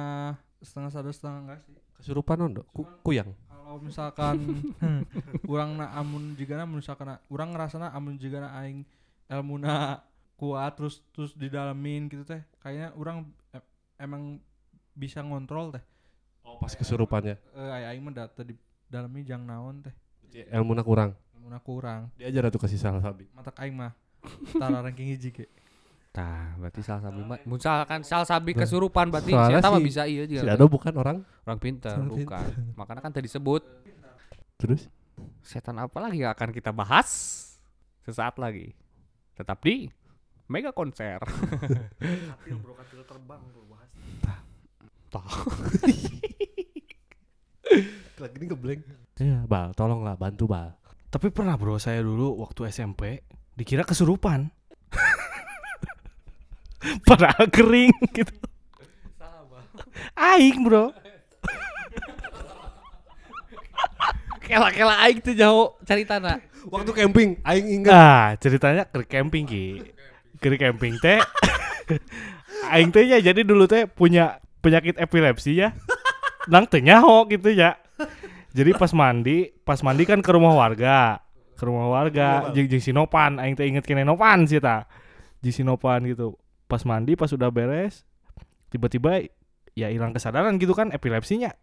setengah 0.62 0.90
sadar 0.94 1.12
setengah 1.12 1.38
enggak 1.42 1.58
sih. 1.66 1.74
Kesurupan 1.98 2.38
non 2.38 2.62
dok? 2.62 2.66
Ku- 2.70 2.86
kuyang. 3.02 3.34
Kalau 3.50 3.82
misalkan 3.82 4.36
urang 5.50 5.80
na 5.80 5.90
amun 5.96 6.38
jigana 6.38 6.62
misalkan 6.68 7.16
na- 7.16 7.22
urang 7.26 7.50
ngerasana 7.50 7.90
amun 7.90 8.14
jigana 8.14 8.54
aing 8.62 8.86
elmuna 9.26 10.04
kuat 10.42 10.74
terus 10.74 10.98
terus 11.14 11.30
didalamin 11.38 12.10
gitu 12.10 12.26
teh. 12.26 12.42
Kayaknya 12.58 12.90
urang 12.98 13.30
e- 13.54 13.68
emang 13.94 14.42
bisa 14.90 15.22
ngontrol 15.22 15.70
teh. 15.78 15.84
Oh 16.42 16.58
pas 16.58 16.74
kesurupannya. 16.74 17.38
Eh 17.54 17.70
aya 17.70 17.94
aing 17.94 18.02
mah 18.02 18.10
data 18.10 18.42
di 18.42 18.58
dalami 18.90 19.22
jang 19.22 19.46
naon 19.46 19.86
teh. 19.86 19.94
Ilmu 20.50 20.74
kurang. 20.82 21.14
Elmuna 21.38 21.62
kurang. 21.62 22.10
Diajar 22.18 22.50
tuh 22.50 22.58
kasih 22.58 22.80
salah 22.82 22.98
sabi 22.98 23.30
mata 23.30 23.54
aing 23.62 23.78
mah 23.78 23.94
tara 24.58 24.82
ranking 24.82 25.14
hiji 25.14 25.30
ge 25.30 25.46
Tah, 26.12 26.52
berarti 26.60 26.84
sal 26.84 27.00
sabi 27.00 27.24
mah 27.24 27.40
misalkan 27.48 28.04
sal 28.04 28.28
sabi 28.28 28.52
Nah, 28.52 28.68
kesurupan 28.68 29.08
berarti 29.08 29.32
soalnya 29.32 29.64
saya 29.64 29.72
mah 29.72 29.80
si- 29.80 29.88
bisa 29.88 30.02
iya 30.04 30.28
si 30.28 30.36
juga. 30.36 30.44
Dado 30.52 30.68
bukan 30.68 30.92
orang. 31.00 31.18
Orang 31.48 31.58
pintar, 31.58 31.96
Orang 31.96 32.12
bukan. 32.12 32.46
Makanya 32.76 33.00
kan 33.00 33.12
tadi 33.16 33.32
disebut. 33.32 33.62
Terus? 34.60 34.92
Setan 35.40 35.80
apa 35.80 35.98
lagi 36.04 36.20
yang 36.20 36.36
akan 36.36 36.52
kita 36.52 36.68
bahas 36.68 37.08
sesaat 38.04 38.36
lagi. 38.36 38.76
Tetap 39.32 39.56
di 39.64 39.88
Mega 40.50 40.74
Konser. 40.74 41.22
katil 41.22 42.56
bro, 42.58 42.74
katil 42.74 43.02
terbang 43.06 43.42
bro 43.52 43.62
bahas. 43.70 43.90
lagi 48.22 48.38
ini 48.38 48.46
ngeblank 48.48 48.80
ya 49.18 49.42
bal 49.50 49.74
tolonglah 49.74 50.14
bantu 50.14 50.46
bal 50.46 50.78
Tapi 51.12 51.28
pernah 51.28 51.60
bro 51.60 51.76
saya 51.76 52.00
dulu 52.00 52.40
waktu 52.40 52.72
SMP 52.72 53.20
dikira 53.52 53.84
kesurupan. 53.84 54.48
Padahal 57.08 57.52
kering 57.52 57.92
gitu. 58.16 58.32
Aing 60.16 60.64
bro. 60.64 60.88
Kela-kela 64.40 65.04
aing 65.04 65.20
tuh 65.20 65.36
jauh 65.36 65.76
cari 65.84 66.08
tanah. 66.08 66.40
waktu 66.62 66.94
camping 66.96 67.36
aing 67.44 67.82
ingat 67.82 67.92
Nah 67.92 68.24
ceritanya 68.40 68.88
ke 68.88 69.04
camping 69.04 69.44
ki. 69.44 69.84
Ke 70.42 70.58
camping 70.58 70.98
teh. 70.98 71.22
Aing 72.74 72.90
teh 72.90 73.06
nya 73.06 73.22
jadi 73.22 73.46
dulu 73.46 73.70
teh 73.70 73.86
punya 73.86 74.42
penyakit 74.58 74.98
epilepsi 74.98 75.62
ya. 75.62 75.70
Nang 76.50 76.66
teh 76.66 76.82
nyaho 76.82 77.30
gitu 77.30 77.54
ya. 77.54 77.78
Jadi 78.50 78.74
pas 78.74 78.90
mandi, 78.90 79.54
pas 79.62 79.78
mandi 79.86 80.02
kan 80.02 80.18
ke 80.18 80.30
rumah 80.34 80.52
warga. 80.58 81.22
Ke 81.54 81.62
rumah 81.62 81.86
warga, 81.86 82.50
jeung 82.50 82.66
jeung 82.66 82.82
Sinopan, 82.82 83.38
aing 83.38 83.54
teh 83.54 83.70
inget 83.70 83.86
kene 83.86 84.02
Nopan 84.02 84.50
sih 84.50 84.58
ta. 84.58 84.90
Di 85.38 85.54
Sinopan 85.54 86.02
gitu. 86.10 86.34
Pas 86.66 86.82
mandi 86.82 87.14
pas 87.14 87.30
udah 87.30 87.48
beres, 87.54 88.02
tiba-tiba 88.68 89.22
ya 89.78 89.88
hilang 89.88 90.10
kesadaran 90.10 90.58
gitu 90.58 90.74
kan 90.74 90.90
epilepsinya. 90.90 91.54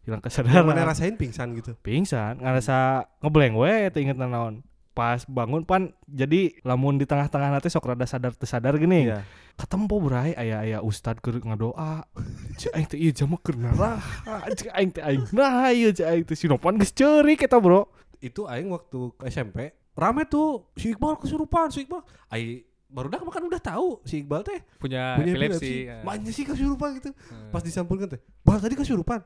Hilang 0.00 0.24
yang 0.24 0.32
kesadaran 0.32 0.64
mana 0.64 0.88
rasain 0.88 1.20
pingsan 1.20 1.52
gitu 1.52 1.76
pingsan 1.84 2.40
ngerasa 2.40 3.04
ngeblank 3.20 3.52
we 3.52 3.92
teu 3.92 4.00
inget 4.00 4.16
naon 4.16 4.64
pas 4.90 5.22
bangun 5.30 5.62
pan 5.62 5.94
jadi 6.10 6.50
lamun 6.66 6.98
di 6.98 7.06
tengah-tengah 7.06 7.54
nanti 7.54 7.70
sok 7.70 7.94
rada 7.94 8.06
sadar 8.06 8.34
teu 8.34 8.46
sadar 8.46 8.74
gini. 8.76 9.06
Iya. 9.06 9.22
ketempo 9.60 10.00
bray 10.00 10.32
aya 10.40 10.64
aya 10.64 10.78
ustad 10.80 11.20
keur 11.20 11.36
ngadoa 11.36 12.08
cek 12.56 12.72
aing 12.72 12.88
teh 12.88 12.96
ieu 12.96 13.12
jama 13.12 13.36
keur 13.44 13.60
naraha 13.60 14.48
cek 14.56 14.72
aing 14.72 14.90
teh 14.90 15.04
aing 15.04 15.20
nah 15.36 15.68
ieu 15.68 15.92
cek 15.92 16.08
aing 16.08 16.24
teh 16.24 16.36
sinopan 16.36 16.80
geus 16.80 16.90
ceurik 16.96 17.44
eta 17.44 17.60
bro. 17.60 17.86
Itu 18.18 18.48
aing 18.48 18.72
waktu 18.72 19.14
SMP 19.28 19.76
rame 19.94 20.24
tuh 20.24 20.72
si 20.80 20.96
Iqbal 20.96 21.20
kesurupan 21.20 21.68
si 21.68 21.84
Iqbal. 21.84 22.02
Aing 22.32 22.64
baru 22.90 23.06
dah 23.12 23.20
kan 23.20 23.44
udah 23.46 23.62
tahu 23.62 24.00
si 24.08 24.24
Iqbal 24.24 24.42
teh. 24.42 24.58
Punya, 24.80 25.20
punya 25.20 25.32
epilepsi. 25.36 25.86
epilepsi. 25.86 26.04
maknya 26.08 26.30
sih 26.32 26.44
kesurupan 26.48 26.88
gitu. 26.98 27.10
Hmm. 27.12 27.52
pas 27.52 27.62
disampulkan 27.62 28.16
teh 28.16 28.20
bal 28.42 28.58
tadi 28.58 28.74
kesurupan. 28.74 29.20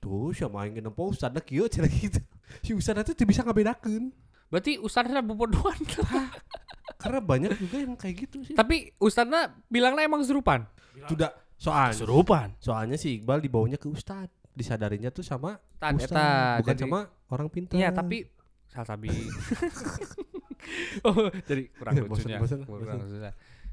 Tuh 0.00 0.32
siapa 0.32 0.64
main 0.64 0.72
nempo 0.72 1.06
ustadnya 1.06 1.44
kieu 1.44 1.68
cenah 1.68 1.92
gitu. 1.92 2.20
Si 2.64 2.72
ustadnya 2.72 3.04
tuh 3.04 3.12
teu 3.12 3.28
bisa 3.28 3.44
ngabedakeun 3.44 4.23
Berarti 4.54 4.78
ustadznya 4.78 5.18
bobodohan. 5.18 5.74
karena 7.02 7.18
banyak 7.18 7.58
juga 7.58 7.82
yang 7.82 7.98
kayak 7.98 8.14
gitu 8.22 8.40
sih 8.40 8.54
Tapi 8.54 8.94
ustadznya 8.96 9.50
bilangnya 9.66 10.06
emang 10.06 10.22
kesurupan. 10.22 10.62
sudah 11.04 11.34
soalnya 11.58 11.92
kesurupan 11.92 12.48
soalnya 12.56 12.94
si 12.94 13.18
Iqbal 13.18 13.42
dibawanya 13.42 13.76
ke 13.76 13.90
ustad 13.90 14.30
disadarinya 14.54 15.10
tuh 15.10 15.20
sama 15.20 15.58
Tan, 15.76 15.98
ustad 15.98 16.14
eta, 16.16 16.62
bukan 16.62 16.70
jadi- 16.70 16.84
sama 16.86 17.00
orang 17.28 17.48
pintar 17.50 17.74
Iya, 17.76 17.90
tapi 17.90 18.24
sal 18.64 18.86
sabi. 18.86 19.10
oh, 21.06 21.28
jadi 21.44 21.62
kurang 21.74 21.92
Ya, 21.92 22.02
lucunya. 22.02 22.38
bosan, 22.38 22.62
bosan, 22.62 22.80
kurang 22.80 22.98
lucunya. 23.02 23.32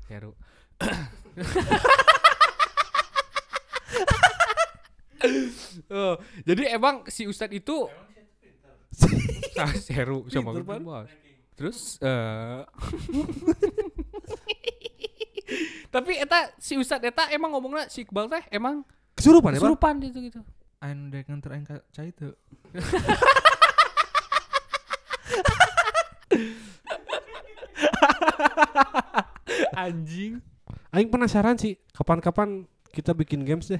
Heru. 0.09 0.33
oh, 5.91 6.15
jadi 6.43 6.75
emang 6.75 7.05
si 7.07 7.25
Ustadz 7.25 7.53
itu 7.53 7.87
si 9.77 9.91
Heru 9.91 10.27
sama 10.27 10.51
Pan. 10.61 10.81
Bos. 10.81 11.09
Terus 11.53 11.99
eh 11.99 12.61
Tapi 15.91 16.15
eta 16.15 16.55
si 16.57 16.75
Ustadz 16.75 17.03
eta 17.03 17.27
emang 17.29 17.51
ngomongnya 17.51 17.85
si 17.85 18.01
Iqbal 18.01 18.27
teh 18.27 18.43
emang 18.49 18.87
kesurupan 19.11 19.51
ya 19.51 19.59
Bang? 19.59 19.75
kesurupan 19.75 19.93
gitu 20.01 20.19
gitu. 20.21 20.39
aing 20.79 21.11
dek 21.11 21.27
nganter 21.27 21.51
aing 21.51 21.61
ka 21.63 21.75
cai 21.91 22.09
teu 22.09 22.31
Anjing. 29.73 30.39
Aing 30.91 31.07
penasaran 31.07 31.55
sih, 31.55 31.79
kapan-kapan 31.91 32.67
kita 32.91 33.15
bikin 33.15 33.41
games 33.41 33.71
deh 33.71 33.79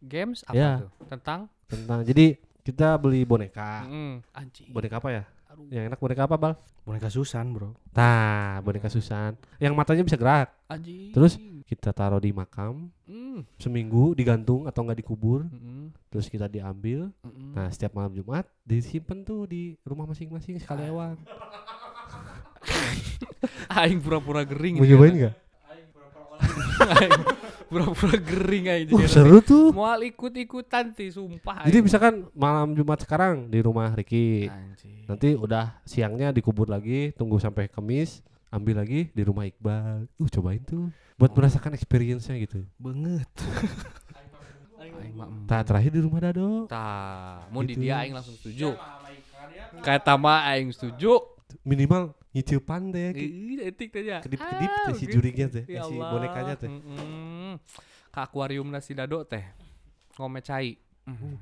Games 0.00 0.42
apa 0.46 0.54
Ya. 0.54 0.70
tuh? 0.78 0.90
Tentang 1.08 1.40
tentang. 1.66 1.98
Jadi 2.02 2.38
kita 2.62 2.94
beli 2.94 3.22
boneka. 3.22 3.82
Mm, 3.84 4.22
anjing. 4.32 4.70
Boneka 4.70 4.96
apa 4.96 5.08
ya? 5.10 5.22
Aduh. 5.50 5.66
Yang 5.68 5.84
enak 5.88 5.98
boneka 5.98 6.22
apa, 6.24 6.36
Bal? 6.36 6.54
Boneka 6.82 7.08
Susan, 7.08 7.46
Bro. 7.48 7.74
Nah, 7.92 8.58
boneka 8.60 8.86
Susan. 8.86 9.34
Yang 9.56 9.72
matanya 9.72 10.02
bisa 10.02 10.16
gerak. 10.16 10.48
Anjing. 10.66 11.10
Terus? 11.10 11.38
Kita 11.62 11.88
taruh 11.90 12.18
di 12.18 12.30
makam 12.30 12.92
Mm, 13.08 13.44
seminggu 13.56 14.12
digantung 14.12 14.64
atau 14.64 14.80
enggak 14.82 14.98
dikubur. 14.98 15.44
mm, 15.44 15.88
Terus 16.08 16.26
kita 16.26 16.44
diambil. 16.46 17.08
mm, 17.18 17.52
Nah, 17.52 17.68
setiap 17.68 17.92
malam 17.92 18.12
Jumat 18.12 18.44
disimpan 18.62 19.20
tuh 19.20 19.44
di 19.44 19.76
rumah 19.82 20.04
masing-masing 20.04 20.56
sekali 20.56 20.84
ewang. 20.84 21.16
Aing 23.72 23.98
pura-pura 23.98 24.44
gering. 24.44 24.76
Mau 24.76 24.84
nyobain 24.84 25.14
enggak? 25.14 25.34
Aing 25.66 25.88
pura-pura 25.90 26.36
gering 28.20 28.66
aja. 28.68 28.92
Uh, 28.92 29.08
seru 29.08 29.38
tuh. 29.40 29.72
Mual 29.72 30.04
ikut-ikutan 30.06 30.92
ti, 30.92 31.08
sumpah. 31.08 31.64
Jadi 31.64 31.80
aing. 31.80 31.84
misalkan 31.84 32.14
malam 32.32 32.76
Jumat 32.76 33.00
sekarang 33.00 33.48
di 33.48 33.58
rumah 33.58 33.92
Ricky. 33.92 34.46
Anjing. 34.46 35.08
Nanti 35.08 35.28
udah 35.32 35.80
siangnya 35.82 36.30
dikubur 36.30 36.68
lagi, 36.68 37.12
tunggu 37.16 37.36
sampai 37.36 37.66
Kamis, 37.66 38.20
ambil 38.48 38.80
lagi 38.80 39.08
di 39.10 39.22
rumah 39.24 39.44
Iqbal. 39.44 40.06
Uh, 40.16 40.28
cobain 40.28 40.60
tuh 40.62 40.92
buat 41.16 41.30
Oh. 41.30 41.36
merasakan 41.38 41.72
experience-nya 41.72 42.36
gitu. 42.38 42.64
Banget. 42.76 43.28
Nah, 45.46 45.62
terakhir 45.62 45.92
di 45.94 46.00
rumah 46.02 46.18
Dado. 46.18 46.66
Tah, 46.66 47.46
mau 47.52 47.62
di 47.62 47.76
Gitu. 47.76 47.86
dia 47.86 48.02
aing 48.02 48.16
langsung 48.16 48.34
setuju. 48.34 48.74
Kata 49.78 50.16
mah 50.16 50.48
aing 50.50 50.72
setuju. 50.72 51.20
Minimal 51.62 52.10
nyicil 52.34 52.58
pandai 52.58 53.14
gitu. 53.14 53.22
Ih, 53.22 53.60
etik 53.70 53.94
teh 53.94 54.02
ya. 54.02 54.18
Kedip-kedip 54.18 54.66
Ah, 54.66 54.90
teh 54.90 54.94
si 54.98 55.04
gitu. 55.06 55.22
jurignya 55.22 55.46
teh, 55.46 55.64
Ya 55.70 55.86
si 55.86 55.94
bonekanya 55.94 56.58
teh. 56.58 56.66
Mm-mm. 56.66 57.54
Ke 58.10 58.18
akuarium 58.18 58.66
nasi 58.66 58.98
dado 58.98 59.22
teh. 59.22 59.46
Ngome 60.18 60.42
cai. 60.42 60.74
Mm. 61.06 61.38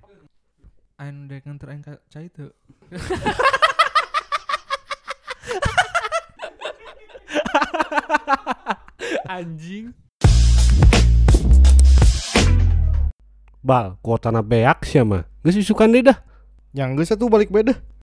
Aing 1.01 1.19
dek 1.25 1.43
nganter 1.49 1.69
aing 1.73 1.81
ka 1.81 1.97
cai 2.13 2.29
teu. 2.29 2.53
Anjing. 9.29 9.95
Bal, 13.61 14.01
kota 14.01 14.33
na 14.33 14.41
beak 14.41 14.89
sih 14.89 15.05
mah. 15.05 15.29
Geus 15.45 15.57
isukan 15.61 15.89
deui 15.93 16.05
dah. 16.05 16.17
Yang 16.73 16.91
geus 16.97 17.09
satu 17.13 17.29
balik 17.29 17.53
beda. 17.53 17.77